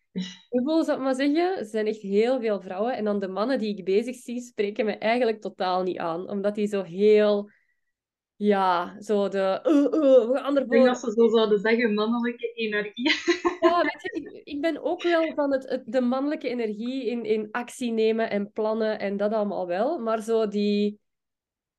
[0.49, 1.59] Hoeveel zou ik maar zeggen?
[1.59, 2.97] Er zijn echt heel veel vrouwen.
[2.97, 6.29] En dan de mannen die ik bezig zie, spreken me eigenlijk totaal niet aan.
[6.29, 7.51] Omdat die zo heel
[8.43, 9.61] ja, zo de...
[9.63, 10.63] Uh, uh, we gaan ervoor.
[10.63, 13.11] Ik denk dat ze zo zouden zeggen, mannelijke energie.
[13.61, 17.25] Ja, weet je, ik, ik ben ook wel van het, het, de mannelijke energie in,
[17.25, 19.99] in actie nemen en plannen en dat allemaal wel.
[19.99, 21.01] Maar zo die...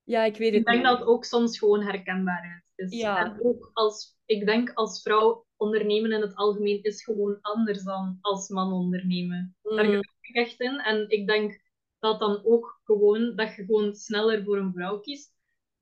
[0.04, 3.00] Ja, ik weet het Ik denk dat het ook soms gewoon herkenbaarheid is.
[3.00, 3.26] Ja.
[3.26, 4.18] En ook als...
[4.26, 9.56] Ik denk als vrouw ondernemen in het algemeen is gewoon anders dan als man ondernemen.
[9.62, 9.90] Daar mm.
[9.90, 10.80] geloof ik echt in.
[10.80, 11.62] En ik denk
[12.00, 13.36] dat dan ook gewoon...
[13.36, 15.34] Dat je gewoon sneller voor een vrouw kiest.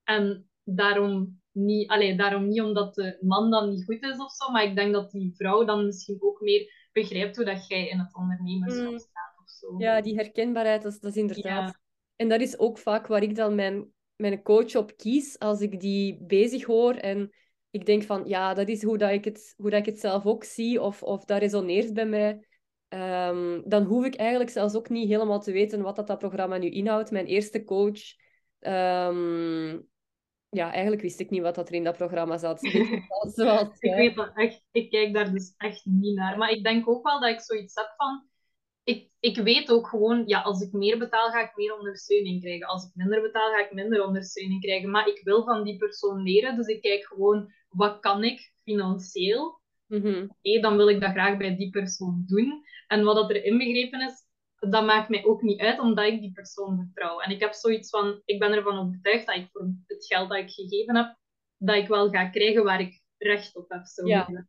[0.04, 4.50] En daarom niet, allee, daarom niet omdat de man dan niet goed is of zo,
[4.50, 7.98] maar ik denk dat die vrouw dan misschien ook meer begrijpt hoe dat jij in
[7.98, 8.98] het ondernemerschap mm.
[8.98, 9.74] staat of zo.
[9.78, 11.80] Ja, die herkenbaarheid, dat is, dat is inderdaad.
[12.16, 15.80] En dat is ook vaak waar ik dan mijn, mijn coach op kies, als ik
[15.80, 17.30] die bezig hoor en
[17.72, 20.26] ik denk van, ja, dat is hoe, dat ik, het, hoe dat ik het zelf
[20.26, 22.46] ook zie, of, of dat resoneert bij mij.
[22.88, 26.56] Um, dan hoef ik eigenlijk zelfs ook niet helemaal te weten wat dat, dat programma
[26.56, 27.10] nu inhoudt.
[27.10, 28.00] Mijn eerste coach
[28.60, 29.90] um,
[30.56, 32.60] ja, eigenlijk wist ik niet wat dat er in dat programma zat.
[33.36, 34.64] Zoals, ik weet dat echt.
[34.70, 36.38] Ik kijk daar dus echt niet naar.
[36.38, 38.26] Maar ik denk ook wel dat ik zoiets heb van...
[38.84, 42.66] Ik, ik weet ook gewoon, ja, als ik meer betaal, ga ik meer ondersteuning krijgen.
[42.66, 44.90] Als ik minder betaal, ga ik minder ondersteuning krijgen.
[44.90, 49.60] Maar ik wil van die persoon leren, dus ik kijk gewoon, wat kan ik financieel?
[49.86, 50.30] Mm
[50.60, 52.62] dan wil ik dat graag bij die persoon doen.
[52.86, 54.26] En wat dat er inbegrepen is,
[54.70, 57.20] dat maakt mij ook niet uit, omdat ik die persoon vertrouw.
[57.20, 60.38] En ik heb zoiets van, ik ben ervan overtuigd dat ik voor het geld dat
[60.38, 61.16] ik gegeven heb,
[61.56, 63.84] dat ik wel ga krijgen waar ik recht op heb.
[63.84, 64.46] Zo ja,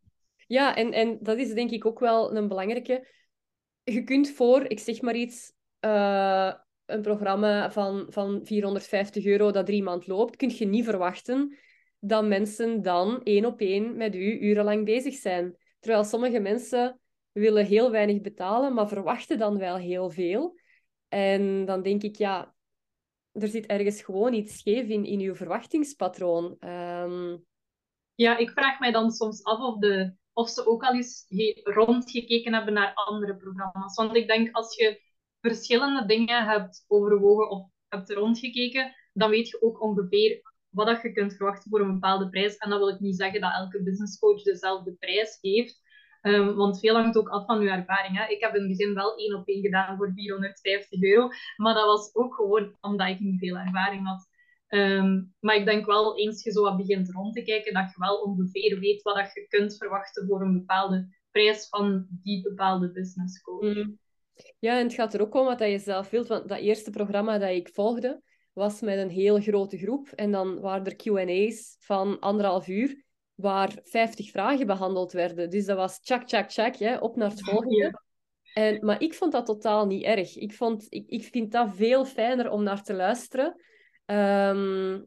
[0.47, 3.07] ja en, en dat is denk ik ook wel een belangrijke.
[3.83, 5.53] Je kunt voor, ik zeg maar iets,
[5.85, 6.53] uh,
[6.85, 11.57] een programma van, van 450 euro dat drie maand loopt, kun je niet verwachten
[12.05, 15.57] dat mensen dan één op één met u urenlang bezig zijn.
[15.79, 16.99] Terwijl sommige mensen
[17.31, 20.59] willen heel weinig betalen, maar verwachten dan wel heel veel.
[21.07, 22.55] En dan denk ik, ja,
[23.31, 26.55] er zit ergens gewoon iets scheef in, in uw verwachtingspatroon.
[26.59, 27.37] Ehm,
[28.15, 31.25] ja, ik vraag mij dan soms af of, de, of ze ook al eens
[31.63, 33.95] rondgekeken hebben naar andere programma's.
[33.95, 35.01] Want ik denk, als je
[35.41, 41.13] verschillende dingen hebt overwogen of hebt rondgekeken, dan weet je ook ongeveer wat dat je
[41.13, 42.57] kunt verwachten voor een bepaalde prijs.
[42.57, 45.81] En dan wil ik niet zeggen dat elke business coach dezelfde prijs geeft.
[46.21, 48.17] Um, want veel hangt ook af van uw ervaring.
[48.17, 48.31] Hè.
[48.31, 51.29] Ik heb in het begin wel één op één gedaan voor 450 euro.
[51.57, 54.31] Maar dat was ook gewoon omdat ik niet veel ervaring had.
[54.67, 57.99] Um, maar ik denk wel, eens je zo wat begint rond te kijken, dat je
[57.99, 62.91] wel ongeveer weet wat dat je kunt verwachten voor een bepaalde prijs van die bepaalde
[62.91, 63.75] business coach.
[63.75, 63.99] Mm.
[64.59, 66.27] Ja, en het gaat er ook om wat je zelf wilt.
[66.27, 68.21] Want dat eerste programma dat ik volgde,
[68.53, 70.07] was met een heel grote groep.
[70.07, 73.03] En dan waren er Q&A's van anderhalf uur
[73.35, 75.49] waar 50 vragen behandeld werden.
[75.49, 78.01] Dus dat was tjak, tjak, tjak, hè, op naar het volgende.
[78.53, 80.37] En, maar ik vond dat totaal niet erg.
[80.37, 83.61] Ik, vond, ik, ik vind dat veel fijner om naar te luisteren
[84.05, 85.01] ehm,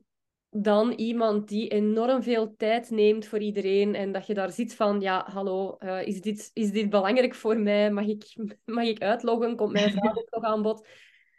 [0.50, 5.00] dan iemand die enorm veel tijd neemt voor iedereen en dat je daar zit van,
[5.00, 7.90] ja, hallo, uh, is, dit, is dit belangrijk voor mij?
[7.90, 9.56] Mag ik, mag ik uitloggen?
[9.56, 10.88] Komt mijn vraag ook nog aan bod?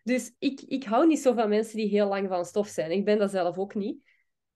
[0.07, 2.91] Dus ik, ik hou niet zo van mensen die heel lang van stof zijn.
[2.91, 4.01] Ik ben dat zelf ook niet.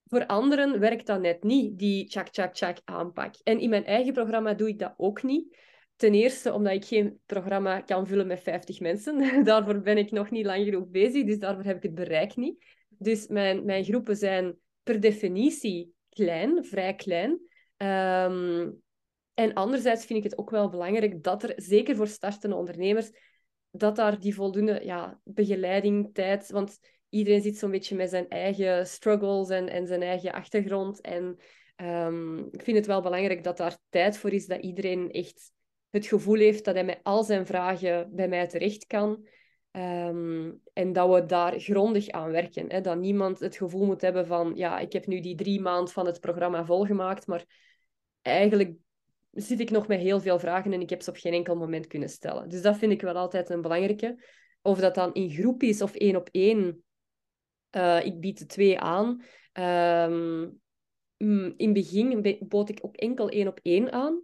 [0.05, 3.35] Voor anderen werkt dat net niet, die chak, chak, chak aanpak.
[3.43, 5.57] En in mijn eigen programma doe ik dat ook niet.
[5.95, 9.43] Ten eerste omdat ik geen programma kan vullen met 50 mensen.
[9.43, 12.65] daarvoor ben ik nog niet lang genoeg bezig, dus daarvoor heb ik het bereik niet.
[12.89, 17.39] Dus mijn, mijn groepen zijn per definitie klein, vrij klein.
[17.77, 18.69] Ehm,
[19.33, 23.11] en anderzijds vind ik het ook wel belangrijk dat er, zeker voor startende ondernemers,
[23.71, 26.51] dat daar die voldoende ja, begeleiding, tijd...
[26.51, 26.79] Want
[27.09, 31.01] iedereen zit zo'n beetje met zijn eigen struggles en, en zijn eigen achtergrond.
[31.01, 31.37] En
[31.75, 35.51] um, ik vind het wel belangrijk dat daar tijd voor is, dat iedereen echt
[35.89, 39.27] het gevoel heeft dat hij met al zijn vragen bij mij terecht kan.
[39.71, 42.71] Um, en dat we daar grondig aan werken.
[42.71, 42.81] Hè?
[42.81, 46.05] Dat niemand het gevoel moet hebben van, ja, ik heb nu die drie maanden van
[46.05, 47.45] het programma volgemaakt, maar
[48.21, 48.73] eigenlijk
[49.31, 51.87] zit ik nog met heel veel vragen en ik heb ze op geen enkel moment
[51.87, 52.49] kunnen stellen.
[52.49, 54.23] Dus dat vind ik wel altijd een belangrijke.
[54.61, 56.83] Of dat dan in groep is of één op één,
[57.75, 59.23] uh, ik bied de twee aan.
[59.59, 60.59] Um,
[61.17, 64.21] in het begin bood ik ook enkel één op één aan.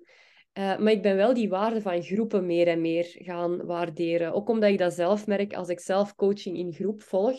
[0.53, 4.33] Uh, maar ik ben wel die waarde van groepen meer en meer gaan waarderen.
[4.33, 7.37] Ook omdat ik dat zelf merk als ik zelf coaching in groep volg.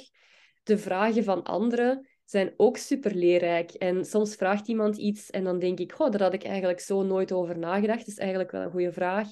[0.63, 3.71] De vragen van anderen zijn ook super leerrijk.
[3.71, 7.03] En soms vraagt iemand iets en dan denk ik, goh, daar had ik eigenlijk zo
[7.03, 8.07] nooit over nagedacht.
[8.07, 9.29] Is eigenlijk wel een goede vraag.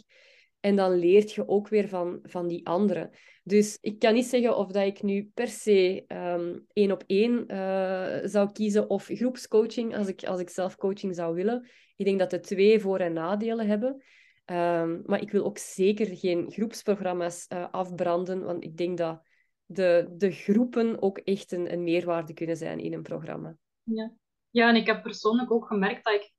[0.60, 3.10] En dan leert je ook weer van, van die anderen.
[3.44, 7.44] Dus ik kan niet zeggen of dat ik nu per se um, één op één
[7.52, 11.68] uh, zou kiezen of groepscoaching als ik, als ik zelf coaching zou willen.
[11.96, 14.02] Ik denk dat de twee voor- en nadelen hebben.
[14.46, 19.22] Um, maar ik wil ook zeker geen groepsprogramma's uh, afbranden, want ik denk dat
[19.66, 23.56] de, de groepen ook echt een, een meerwaarde kunnen zijn in een programma.
[23.82, 24.12] Ja.
[24.50, 26.32] ja, en ik heb persoonlijk ook gemerkt dat ik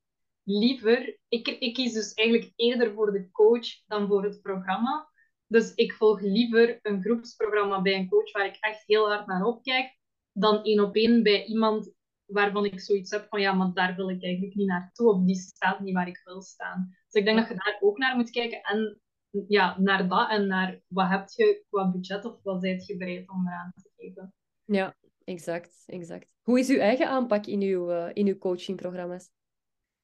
[0.44, 1.20] liever...
[1.28, 5.10] Ik, ik kies dus eigenlijk eerder voor de coach dan voor het programma.
[5.48, 9.44] Dus ik volg liever een groepsprogramma bij een coach waar ik echt heel hard naar
[9.44, 9.98] opkijk,
[10.32, 11.94] dan één op één bij iemand
[12.26, 15.36] waarvan ik zoiets heb van ja, maar daar wil ik eigenlijk niet naartoe, of die
[15.36, 16.90] staat niet waar ik wil staan.
[16.90, 19.02] Dus ik denk dat je daar ook naar moet kijken en
[19.48, 23.30] ja, naar dat en naar wat heb je qua budget of wat zijt je bereid
[23.30, 24.34] om eraan te geven.
[24.66, 26.36] Ja, exact, exact.
[26.42, 29.30] Hoe is uw eigen aanpak in uw, uh, in uw coachingprogramma's?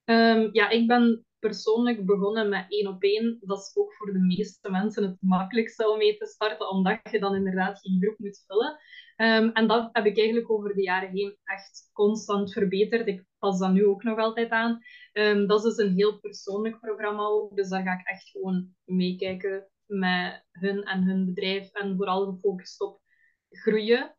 [0.06, 3.38] Um, ja, ik ben persoonlijk begonnen met één op één.
[3.42, 7.20] Dat is ook voor de meeste mensen het makkelijkste om mee te starten, omdat je
[7.20, 8.80] dan inderdaad geen groep moet vullen.
[9.18, 13.08] Um, en dat heb ik eigenlijk over de jaren heen echt constant verbeterd.
[13.08, 14.80] Ik pas dat nu ook nog altijd aan.
[15.14, 17.56] Um, dat is dus een heel persoonlijk programma ook.
[17.56, 21.72] Dus daar ga ik echt gewoon meekijken met hun en hun bedrijf.
[21.72, 23.02] En vooral gefocust op
[23.50, 24.16] groeien.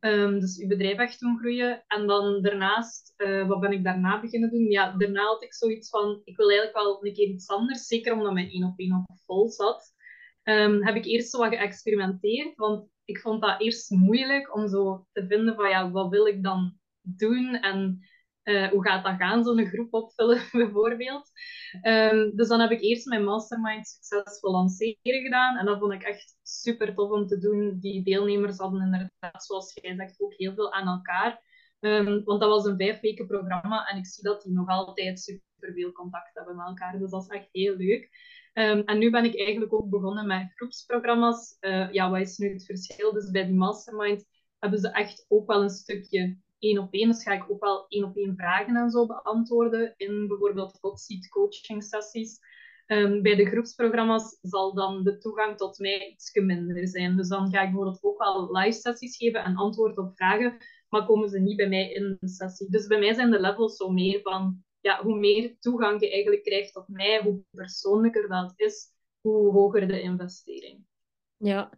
[0.00, 1.84] Um, dus je bedrijf echt doen groeien.
[1.86, 4.70] En dan daarnaast, uh, wat ben ik daarna beginnen doen?
[4.70, 7.86] Ja, daarna had ik zoiets van, ik wil eigenlijk wel een keer iets anders.
[7.86, 9.94] Zeker omdat mijn één op één op vol zat.
[10.42, 12.56] Um, heb ik eerst zo wat geëxperimenteerd.
[12.56, 16.42] Want ik vond dat eerst moeilijk om zo te vinden van, ja, wat wil ik
[16.42, 17.54] dan doen?
[17.54, 18.00] En
[18.46, 21.30] uh, hoe gaat dat gaan, zo'n groep opvullen bijvoorbeeld.
[21.82, 25.56] Um, dus dan heb ik eerst mijn mastermind succesvol lanceren gedaan.
[25.56, 27.78] En dat vond ik echt super tof om te doen.
[27.80, 31.44] Die deelnemers hadden inderdaad, zoals jij zegt, ook heel veel aan elkaar.
[31.80, 35.20] Um, want dat was een vijf weken programma en ik zie dat die nog altijd
[35.20, 36.98] super veel contact hebben met elkaar.
[36.98, 38.10] Dus dat is echt heel leuk.
[38.52, 41.56] Um, en nu ben ik eigenlijk ook begonnen met groepsprogramma's.
[41.60, 43.12] Uh, ja, wat is nu het verschil?
[43.12, 44.24] Dus bij die mastermind
[44.58, 47.08] hebben ze echt ook wel een stukje één op één.
[47.08, 51.00] Dus ga ik ook wel één op één vragen en zo beantwoorden in bijvoorbeeld hot
[51.00, 52.38] seat coaching sessies.
[52.86, 57.16] Um, bij de groepsprogramma's zal dan de toegang tot mij iets minder zijn.
[57.16, 60.56] Dus dan ga ik bijvoorbeeld ook wel live sessies geven en antwoord op vragen,
[60.88, 62.70] maar komen ze niet bij mij in de sessie.
[62.70, 66.42] Dus bij mij zijn de levels zo meer van, ja, hoe meer toegang je eigenlijk
[66.42, 68.86] krijgt tot mij, hoe persoonlijker dat is,
[69.20, 70.84] hoe hoger de investering.
[71.36, 71.70] Ja,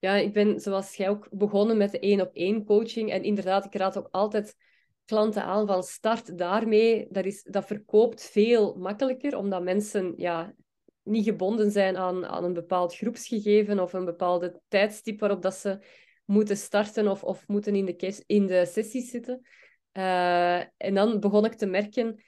[0.00, 3.10] ja, ik ben zoals jij ook begonnen met de één op één coaching.
[3.10, 4.56] En inderdaad, ik raad ook altijd
[5.04, 7.06] klanten aan van start daarmee.
[7.10, 10.54] Dat, is, dat verkoopt veel makkelijker, omdat mensen ja,
[11.02, 15.78] niet gebonden zijn aan, aan een bepaald groepsgegeven of een bepaalde tijdstip waarop dat ze
[16.24, 19.46] moeten starten of, of moeten in de, in de sessies zitten.
[19.92, 22.22] Uh, en dan begon ik te merken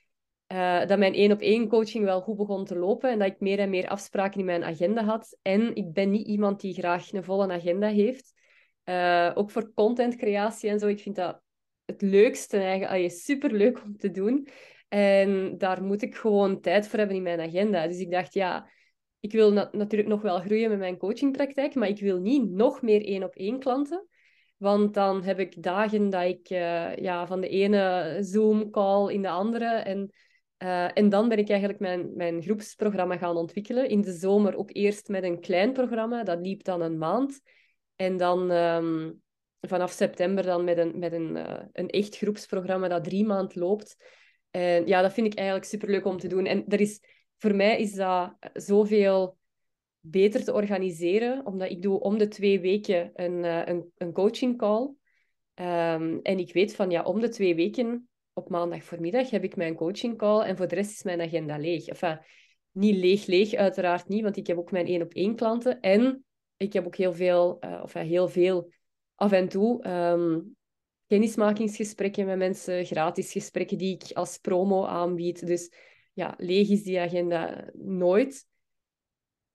[0.53, 3.41] uh, dat mijn één op één coaching wel goed begon te lopen en dat ik
[3.41, 5.39] meer en meer afspraken in mijn agenda had.
[5.43, 8.33] En ik ben niet iemand die graag een volle agenda heeft.
[8.85, 10.87] Uh, ook voor contentcreatie en zo.
[10.87, 11.41] Ik vind dat
[11.85, 13.11] het leukste eigenlijk.
[13.11, 14.49] super leuk om te doen.
[14.89, 17.87] En daar moet ik gewoon tijd voor hebben in mijn agenda.
[17.87, 18.71] Dus ik dacht, ja,
[19.21, 23.05] ik wil natuurlijk nog wel groeien met mijn coachingpraktijk, maar ik wil niet nog meer
[23.05, 24.07] één op één klanten.
[24.57, 29.29] Want dan heb ik dagen dat ik uh, ja, van de ene Zoom-call in de
[29.29, 29.67] andere.
[29.67, 30.13] En
[30.63, 33.89] uh, en dan ben ik eigenlijk mijn, mijn groepsprogramma gaan ontwikkelen.
[33.89, 37.41] In de zomer ook eerst met een klein programma, dat liep dan een maand.
[37.97, 39.23] En dan um,
[39.61, 43.97] vanaf september dan met een, met een, uh, een echt groepsprogramma dat drie maand loopt.
[44.51, 46.47] En ja, dat vind ik eigenlijk superleuk om te doen.
[46.47, 47.01] En er is,
[47.39, 49.37] voor mij is dat zoveel
[50.01, 54.59] beter te organiseren, omdat ik doe om de twee weken een, uh, een, een coaching
[54.59, 54.91] call.
[55.55, 59.57] Um, en ik weet van ja, om de twee weken op maandag voormiddag heb ik
[59.57, 61.87] mijn coaching call en voor de rest is mijn agenda leeg.
[61.87, 62.18] Enfin,
[62.70, 66.24] niet leeg, leeg, uiteraard niet, want ik heb ook mijn één op één klanten en
[66.57, 68.72] ik heb ook heel veel, uh, of heel veel
[69.14, 70.57] af en toe um,
[71.07, 75.47] kennismakingsgesprekken met mensen, gratis gesprekken die ik als promo aanbied.
[75.47, 75.72] Dus
[76.12, 78.47] ja, leeg is die agenda nooit.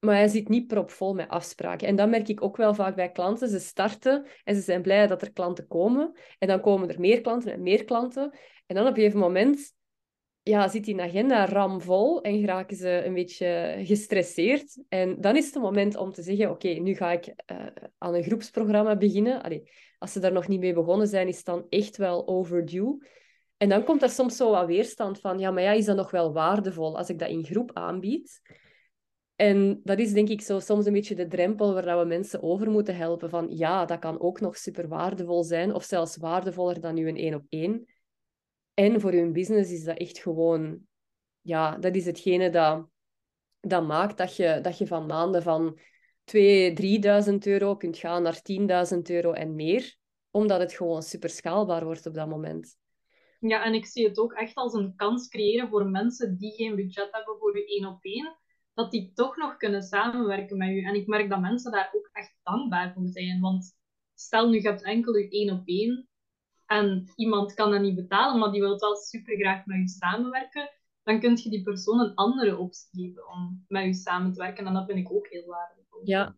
[0.07, 1.87] Maar hij zit niet propvol met afspraken.
[1.87, 3.49] En dat merk ik ook wel vaak bij klanten.
[3.49, 6.11] Ze starten en ze zijn blij dat er klanten komen.
[6.39, 8.31] En dan komen er meer klanten en meer klanten.
[8.65, 9.73] En dan op een gegeven moment
[10.43, 14.83] ja, zit die agenda ramvol en geraken ze een beetje gestresseerd.
[14.89, 17.65] En dan is het het moment om te zeggen, oké, nu ga ik uh,
[17.97, 19.61] aan een groepsprogramma beginnen.
[19.97, 23.05] Als ze daar nog niet mee begonnen zijn, is het dan echt wel overdue.
[23.57, 26.11] En dan komt er soms zo wat weerstand van, ja, maar ja, is dat nog
[26.11, 28.41] wel waardevol als ik dat in groep aanbied?
[29.37, 32.69] En dat is denk ik zo soms een beetje de drempel waar we mensen over
[32.69, 33.29] moeten helpen.
[33.29, 37.17] Van ja, dat kan ook nog super waardevol zijn, of zelfs waardevoller dan nu een
[37.17, 37.85] één op één.
[38.73, 40.79] En voor hun business is dat echt gewoon,
[41.41, 42.87] ja, dat is hetgene dat
[43.59, 45.79] dat maakt dat je, dat je van maanden van
[46.23, 46.73] 2.000,
[47.29, 48.41] 3.000 euro kunt gaan naar
[48.93, 49.97] 10.000 euro en meer,
[50.31, 52.77] omdat het gewoon super schaalbaar wordt op dat moment.
[53.39, 56.75] Ja, en ik zie het ook echt als een kans creëren voor mensen die geen
[56.75, 58.37] budget hebben voor je één op één,
[58.77, 60.83] dat die toch nog kunnen samenwerken met u.
[60.83, 63.39] En ik merk dat mensen daar ook echt dankbaar voor zijn.
[63.39, 63.77] Want
[64.13, 66.07] stel nu, je hebt enkel je één op één
[66.65, 70.69] en iemand kan dat niet betalen, maar die wil wel super graag met u samenwerken,
[71.03, 74.65] dan kun je die persoon een andere optie geven om met u samen te werken.
[74.65, 76.01] En dat vind ik ook heel waardevol.
[76.03, 76.35] Ja,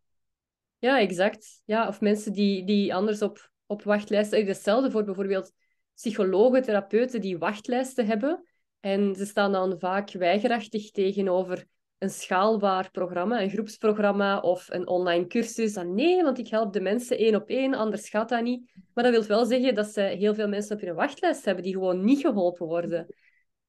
[0.78, 1.62] ja exact.
[1.66, 4.46] Ja, of mensen die, die anders op, op wachtlijsten...
[4.46, 5.52] Hetzelfde voor bijvoorbeeld
[5.94, 8.44] psychologen, therapeuten die wachtlijsten hebben.
[8.80, 11.68] En ze staan dan vaak weigerachtig tegenover
[12.00, 15.74] een schaalbaar programma, een groepsprogramma of een online cursus.
[15.74, 18.72] Dan nee, want ik help de mensen één op één, anders gaat dat niet.
[18.94, 21.74] Maar dat wil wel zeggen dat ze heel veel mensen op hun wachtlijst hebben die
[21.74, 23.08] gewoon niet geholpen worden.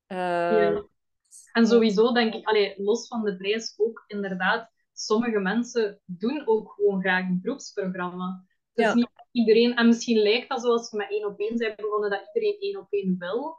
[0.09, 0.79] Uh,
[1.53, 6.73] En sowieso denk ik, allee, los van de prijs ook inderdaad, sommige mensen doen ook
[6.73, 8.45] gewoon graag een groepsprogramma.
[8.75, 8.95] Dus ja.
[8.95, 12.31] niet iedereen, en misschien lijkt dat zoals we met één op één zijn begonnen, dat
[12.35, 13.59] iedereen één op één wil.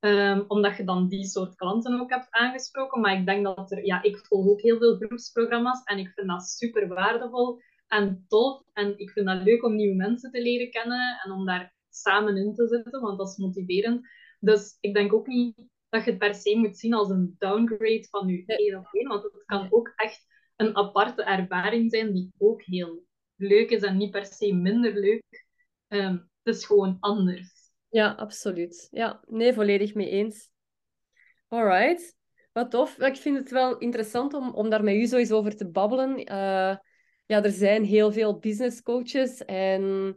[0.00, 3.00] Um, omdat je dan die soort klanten ook hebt aangesproken.
[3.00, 6.28] Maar ik denk dat er, ja, ik volg ook heel veel groepsprogramma's en ik vind
[6.28, 8.62] dat super waardevol en tof.
[8.72, 12.36] En ik vind dat leuk om nieuwe mensen te leren kennen en om daar samen
[12.36, 14.08] in te zitten, want dat is motiverend.
[14.38, 15.56] Dus ik denk ook niet
[15.88, 19.08] dat je het per se moet zien als een downgrade van je één op één,
[19.08, 20.26] want het kan ook echt
[20.56, 23.04] een aparte ervaring zijn die ook heel
[23.36, 25.46] leuk is en niet per se minder leuk.
[25.88, 27.59] Um, het is gewoon anders.
[27.90, 28.88] Ja, absoluut.
[28.90, 30.50] Ja, nee, volledig mee eens.
[31.48, 32.16] Alright.
[32.52, 32.98] Wat tof.
[32.98, 36.18] Ik vind het wel interessant om, om daar met u sowieso over te babbelen.
[36.18, 36.76] Uh,
[37.26, 40.16] ja, er zijn heel veel business coaches en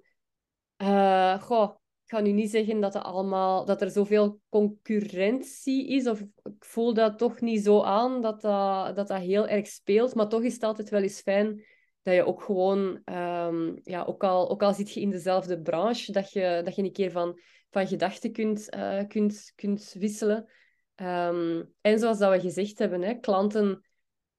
[0.77, 1.69] uh, goh,
[2.03, 6.65] ik ga nu niet zeggen dat, het allemaal, dat er zoveel concurrentie is, of ik
[6.65, 10.53] voel dat toch niet zo aan dat dat, dat, heel erg speelt, maar toch is
[10.53, 11.65] het altijd wel eens fijn
[12.01, 16.11] dat je ook gewoon, um, ja, ook al, ook al zit je in dezelfde branche,
[16.11, 17.39] dat je, dat je een keer van
[17.73, 20.49] van gedachten kunt, uh, kunt, kunt wisselen.
[20.95, 23.85] Um, en zoals dat we gezegd hebben, hè, klanten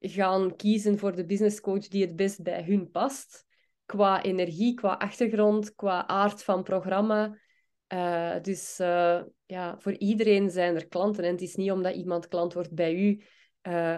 [0.00, 3.44] gaan kiezen voor de business coach die het best bij hun past.
[3.86, 7.38] Qua energie, qua achtergrond, qua aard van programma.
[7.88, 11.24] Uh, dus uh, ja, voor iedereen zijn er klanten.
[11.24, 13.22] En het is niet omdat iemand klant wordt bij u,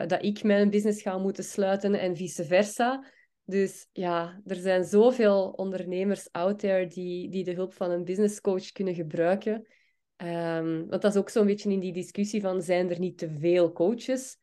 [0.06, 3.04] dat ik mijn business ga moeten sluiten en vice versa.
[3.48, 8.40] Dus ja, er zijn zoveel ondernemers out there die, die de hulp van een business
[8.40, 9.66] coach kunnen gebruiken.
[10.16, 13.30] Um, want dat is ook zo'n beetje in die discussie van, zijn er niet te
[13.38, 14.36] veel coaches?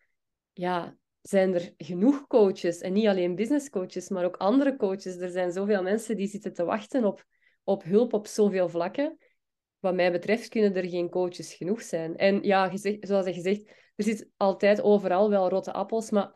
[0.53, 2.77] Ja, zijn er genoeg coaches?
[2.77, 5.17] En niet alleen business coaches, maar ook andere coaches.
[5.17, 7.25] Er zijn zoveel mensen die zitten te wachten op,
[7.63, 9.17] op hulp op zoveel vlakken.
[9.79, 12.15] Wat mij betreft kunnen er geen coaches genoeg zijn.
[12.15, 16.27] En ja, gezegd, zoals je zegt, er zit altijd overal wel rotte appels, maar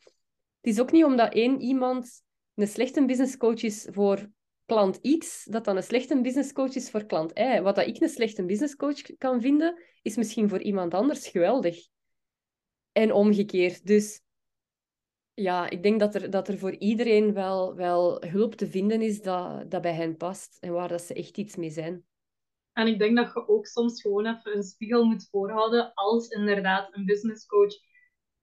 [0.61, 2.25] het is ook niet omdat één iemand
[2.57, 4.29] een slechte business coach is voor
[4.65, 7.61] klant X, dat dan een slechte business coach is voor klant Y.
[7.61, 11.87] Wat dat ik een slechte business coach kan vinden, is misschien voor iemand anders geweldig.
[12.91, 13.85] En omgekeerd.
[13.85, 14.21] Dus
[15.33, 19.21] ja, ik denk dat er, dat er voor iedereen wel, wel hulp te vinden is
[19.21, 22.05] dat, dat bij hen past en waar dat ze echt iets mee zijn.
[22.73, 26.95] En ik denk dat je ook soms gewoon even een spiegel moet voorhouden als inderdaad
[26.95, 27.73] een business coach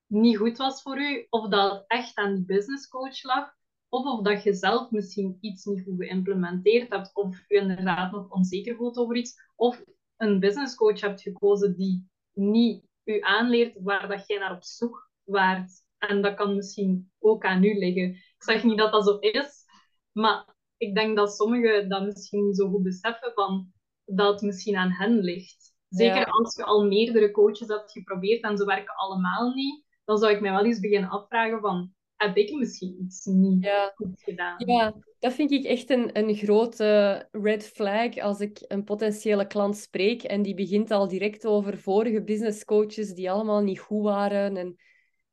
[0.07, 3.53] niet goed was voor u, of dat het echt aan die business coach lag,
[3.95, 8.31] of of dat je zelf misschien iets niet goed geïmplementeerd hebt, of je inderdaad nog
[8.31, 9.85] onzeker voelt over iets, of
[10.17, 15.11] een business coach hebt gekozen die niet u aanleert waar dat jij naar op zoek
[15.25, 15.73] waart.
[15.99, 18.11] En dat kan misschien ook aan u liggen.
[18.11, 19.65] Ik zeg niet dat dat zo is,
[20.13, 23.73] maar ik denk dat sommigen dat misschien niet zo goed beseffen van
[24.05, 25.73] dat het misschien aan hen ligt.
[25.89, 30.33] Zeker als je al meerdere coaches hebt geprobeerd en ze werken allemaal niet, dan zou
[30.33, 34.63] ik mij wel eens beginnen afvragen van heb ik misschien iets niet goed gedaan.
[34.67, 39.77] Ja, dat vind ik echt een, een grote red flag als ik een potentiële klant
[39.77, 44.57] spreek en die begint al direct over vorige business coaches die allemaal niet goed waren.
[44.57, 44.77] En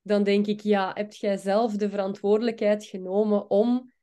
[0.02, 3.94] dan denk ik, ja, heb jij zelf de verantwoordelijkheid genomen om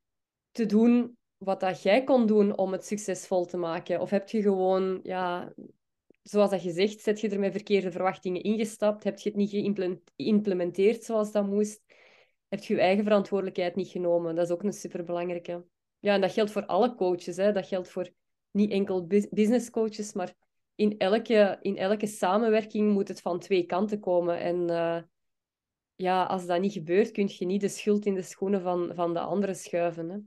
[0.51, 4.01] te doen wat dat jij kon doen om het succesvol te maken?
[4.01, 5.53] Of heb je gewoon, ja,
[6.23, 9.05] zoals dat je zegt, zet je er met verkeerde verwachtingen ingestapt?
[9.05, 9.51] Heb je het niet
[10.17, 11.88] geïmplementeerd zoals dat moest?
[12.49, 14.35] Heb je je eigen verantwoordelijkheid niet genomen.
[14.35, 15.65] Dat is ook een superbelangrijke.
[15.99, 17.37] Ja, en dat geldt voor alle coaches.
[17.37, 17.53] Hè.
[17.53, 18.11] Dat geldt voor
[18.51, 20.35] niet enkel business coaches, maar
[20.75, 24.39] in elke, in elke samenwerking moet het van twee kanten komen.
[24.39, 25.03] En uh,
[25.95, 29.13] ja, als dat niet gebeurt, kun je niet de schuld in de schoenen van, van
[29.13, 30.09] de anderen schuiven.
[30.11, 30.19] Hè.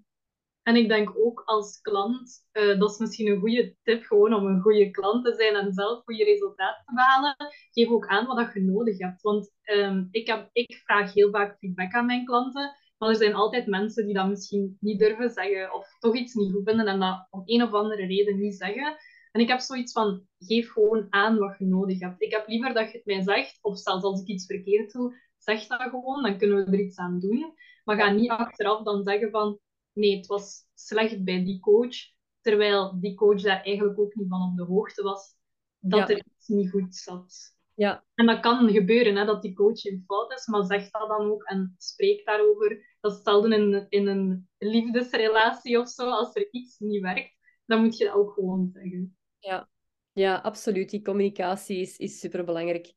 [0.64, 4.46] En ik denk ook als klant, uh, dat is misschien een goede tip gewoon om
[4.46, 7.36] een goede klant te zijn en zelf goede resultaten te behalen.
[7.72, 9.22] Geef ook aan wat je nodig hebt.
[9.22, 12.76] Want um, ik, heb, ik vraag heel vaak feedback aan mijn klanten.
[12.98, 16.52] Maar er zijn altijd mensen die dat misschien niet durven zeggen of toch iets niet
[16.52, 18.98] goed vinden en dat om een of andere reden niet zeggen.
[19.32, 22.22] En ik heb zoiets van, geef gewoon aan wat je nodig hebt.
[22.22, 25.16] Ik heb liever dat je het mij zegt, of zelfs als ik iets verkeerd doe,
[25.38, 27.54] zeg dat gewoon, dan kunnen we er iets aan doen.
[27.84, 29.60] Maar ga niet achteraf dan zeggen van,
[29.94, 31.96] nee, het was slecht bij die coach,
[32.42, 35.36] terwijl die coach daar eigenlijk ook niet van op de hoogte was
[35.80, 37.60] dat er iets niet goed zat.
[37.76, 38.04] Ja.
[38.16, 41.32] En dat kan gebeuren, hè, dat die coach in fout is, maar zeg dat dan
[41.32, 42.98] ook en spreek daarover.
[43.00, 47.36] Dat is zelden in, in een liefdesrelatie of zo, als er iets niet werkt,
[47.66, 49.18] dan moet je dat ook gewoon zeggen.
[49.40, 49.70] Ja,
[50.12, 50.90] ja absoluut.
[50.90, 52.94] Die communicatie is, is superbelangrijk.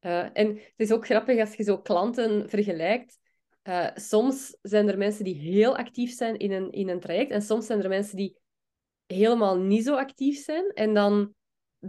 [0.00, 3.19] Uh, en het is ook grappig als je zo klanten vergelijkt.
[3.70, 7.42] Uh, soms zijn er mensen die heel actief zijn in een, in een traject en
[7.42, 8.36] soms zijn er mensen die
[9.06, 10.70] helemaal niet zo actief zijn.
[10.70, 11.34] En dan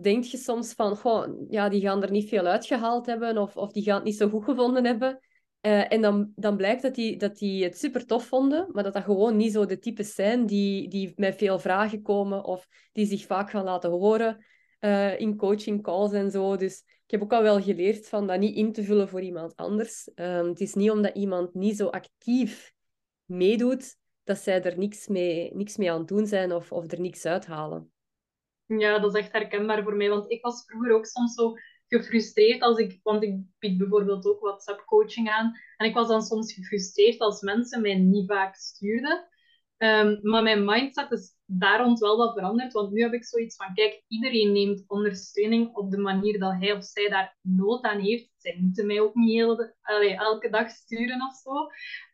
[0.01, 3.71] denk je soms van, goh, ja, die gaan er niet veel uitgehaald hebben of, of
[3.71, 5.19] die gaan het niet zo goed gevonden hebben.
[5.61, 8.93] Uh, en dan, dan blijkt dat die, dat die het super tof vonden, maar dat
[8.93, 13.05] dat gewoon niet zo de types zijn die, die met veel vragen komen of die
[13.05, 14.45] zich vaak gaan laten horen
[14.79, 16.55] uh, in coaching calls en zo.
[16.55, 19.55] Dus ik heb ook al wel geleerd van dat niet in te vullen voor iemand
[19.55, 20.09] anders.
[20.15, 22.73] Um, het is niet omdat iemand niet zo actief
[23.25, 26.99] meedoet, dat zij er niks mee, niks mee aan het doen zijn of, of er
[26.99, 27.91] niks uithalen.
[28.65, 30.09] Ja, dat is echt herkenbaar voor mij.
[30.09, 31.53] Want ik was vroeger ook soms zo
[31.87, 32.99] gefrustreerd als ik...
[33.03, 35.57] Want ik bied bijvoorbeeld ook WhatsApp-coaching aan.
[35.77, 39.27] En ik was dan soms gefrustreerd als mensen mij niet vaak stuurden.
[39.83, 42.73] Um, maar mijn mindset is daar rond wel wat veranderd.
[42.73, 46.71] Want nu heb ik zoiets van, kijk, iedereen neemt ondersteuning op de manier dat hij
[46.73, 48.29] of zij daar nood aan heeft.
[48.37, 49.39] Zij moeten mij ook niet
[50.17, 51.51] elke dag sturen of zo.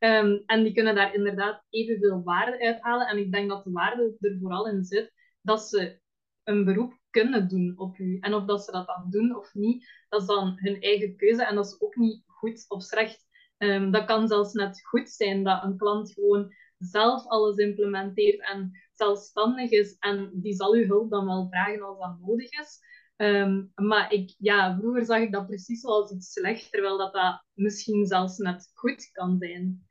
[0.09, 3.07] Um, en die kunnen daar inderdaad evenveel waarde uithalen.
[3.07, 5.99] En ik denk dat de waarde er vooral in zit dat ze
[6.43, 8.17] een beroep kunnen doen op u.
[8.19, 11.45] En of dat ze dat dan doen of niet, dat is dan hun eigen keuze.
[11.45, 13.25] En dat is ook niet goed of slecht.
[13.57, 18.71] Um, dat kan zelfs net goed zijn dat een klant gewoon zelf alles implementeert en
[18.93, 19.95] zelfstandig is.
[19.99, 22.79] En die zal uw hulp dan wel vragen als dat nodig is.
[23.15, 27.43] Ehm, maar ik, ja, vroeger zag ik dat precies als iets slecht, terwijl dat, dat
[27.53, 29.87] misschien zelfs net goed kan zijn.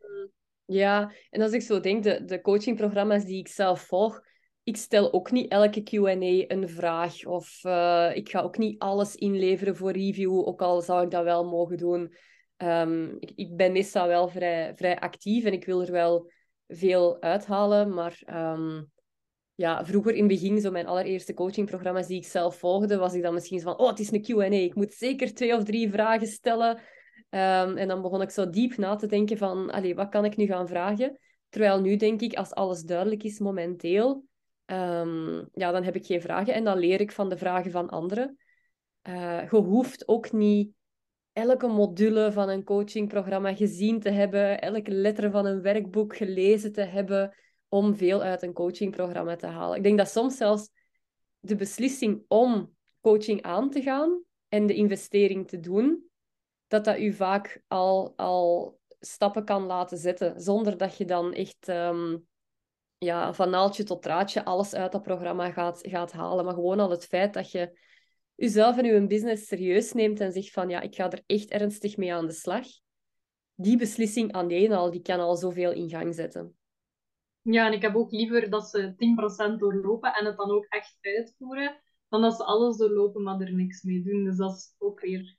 [0.64, 4.20] Ja, en als ik zo denk, de, de coachingprogramma's die ik zelf volg,
[4.62, 7.26] ik stel ook niet elke Q&A een vraag.
[7.26, 11.24] Of uh, ik ga ook niet alles inleveren voor review, ook al zou ik dat
[11.24, 12.14] wel mogen doen.
[12.56, 16.30] Um, ik, ik, ben meestal wel vrij, vrij actief en ik wil er wel
[16.68, 17.94] veel uithalen.
[17.94, 18.90] Maar um,
[19.54, 23.22] ja, vroeger in het begin, zo mijn allereerste coachingprogramma's die ik zelf volgde, was ik
[23.22, 26.26] dan misschien van, oh, het is een Q&A, ik moet zeker twee of drie vragen
[26.26, 26.76] stellen.
[27.30, 30.36] Um, en dan begon ik zo diep na te denken van, allee, wat kan ik
[30.36, 31.18] nu gaan vragen?
[31.48, 34.24] Terwijl nu denk ik, als alles duidelijk is momenteel,
[34.66, 37.88] um, ja, dan heb ik geen vragen en dan leer ik van de vragen van
[37.88, 38.36] anderen.
[39.08, 40.70] Uh, je hoeft ook niet
[41.36, 46.80] elke module van een coachingprogramma gezien te hebben, elke letter van een werkboek gelezen te
[46.80, 47.36] hebben
[47.68, 49.76] om veel uit een coachingprogramma te halen.
[49.76, 50.70] Ik denk dat soms zelfs
[51.38, 56.08] de beslissing om coaching aan te gaan en de investering te doen,
[56.66, 61.68] dat dat u vaak al, al stappen kan laten zetten, zonder dat je dan echt
[61.68, 62.26] um,
[62.98, 66.44] ja, van naaldje tot draadje alles uit dat programma gaat, gaat halen.
[66.44, 67.78] Maar gewoon al het feit dat je
[68.36, 71.96] jezelf en je business serieus neemt en zegt van ja, ik ga er echt ernstig
[71.96, 72.66] mee aan de slag.
[73.54, 76.56] Die beslissing alleen al, die kan al zoveel in gang zetten.
[77.42, 78.94] Ja, en ik heb ook liever dat ze
[79.54, 83.54] 10% doorlopen en het dan ook echt uitvoeren, dan dat ze alles doorlopen, maar er
[83.54, 84.24] niks mee doen.
[84.24, 85.36] Dus dat is ook weer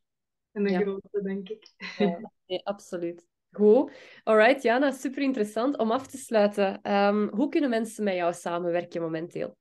[0.51, 0.79] een ja.
[0.79, 1.73] grote, denk ik.
[1.97, 3.27] Ja, nee, absoluut.
[3.51, 3.91] Goed.
[4.23, 5.77] Alright, Jana, super interessant.
[5.77, 9.57] Om af te sluiten, um, hoe kunnen mensen met jou samenwerken momenteel?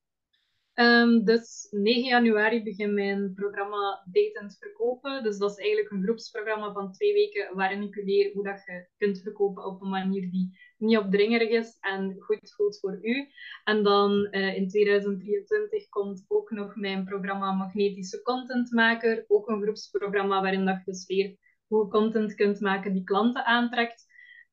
[0.78, 5.22] Um, dus 9 januari begint mijn programma Datend Verkopen.
[5.22, 8.62] Dus dat is eigenlijk een groepsprogramma van twee weken waarin ik u leer hoe dat
[8.64, 13.28] je kunt verkopen op een manier die niet opdringerig is en goed voelt voor u.
[13.64, 19.24] En dan uh, in 2023 komt ook nog mijn programma Magnetische Contentmaker.
[19.28, 23.44] Ook een groepsprogramma waarin dat je dus leert hoe je content kunt maken die klanten
[23.44, 24.05] aantrekt.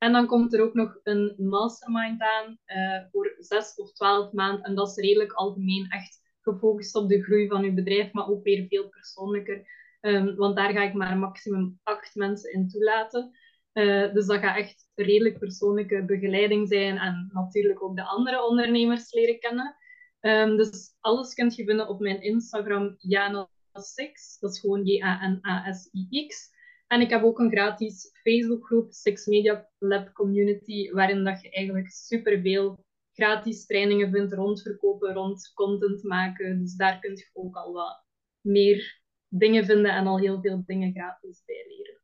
[0.04, 4.64] En dan komt er ook nog een mastermind aan uh, voor zes of twaalf maanden.
[4.64, 8.44] En dat is redelijk algemeen echt gefocust op de groei van uw bedrijf, maar ook
[8.44, 9.66] weer veel persoonlijker.
[10.02, 13.32] Um, want daar ga ik maar maximum acht mensen in toelaten.
[13.74, 19.14] Uh, dus dat gaat echt redelijk persoonlijke begeleiding zijn en natuurlijk ook de andere ondernemers
[19.14, 19.76] leren kennen.
[20.20, 24.40] Um, dus alles kunt je vinden op mijn Instagram Jana6.
[24.40, 26.53] Dat is gewoon J-A-N-A-S-I-X.
[26.94, 31.90] En ik heb ook een gratis Facebookgroep, Six Media Lab Community, waarin dat je eigenlijk
[31.90, 36.60] superveel gratis trainingen vindt rond verkopen, rond content maken.
[36.60, 38.04] Dus daar kun je ook al wat
[38.42, 42.02] meer dingen vinden en al heel veel dingen gratis bij leren.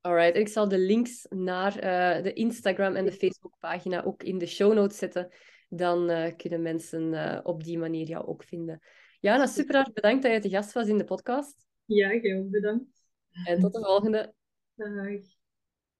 [0.00, 4.46] Alright, ik zal de links naar uh, de Instagram en de Facebookpagina ook in de
[4.46, 5.28] show notes zetten.
[5.68, 8.80] Dan uh, kunnen mensen uh, op die manier jou ook vinden.
[9.20, 11.66] Jana, super hard bedankt dat je te gast was in de podcast.
[11.84, 13.01] Ja, heel bedankt.
[13.32, 14.34] En tot de volgende.
[14.74, 15.41] Dag.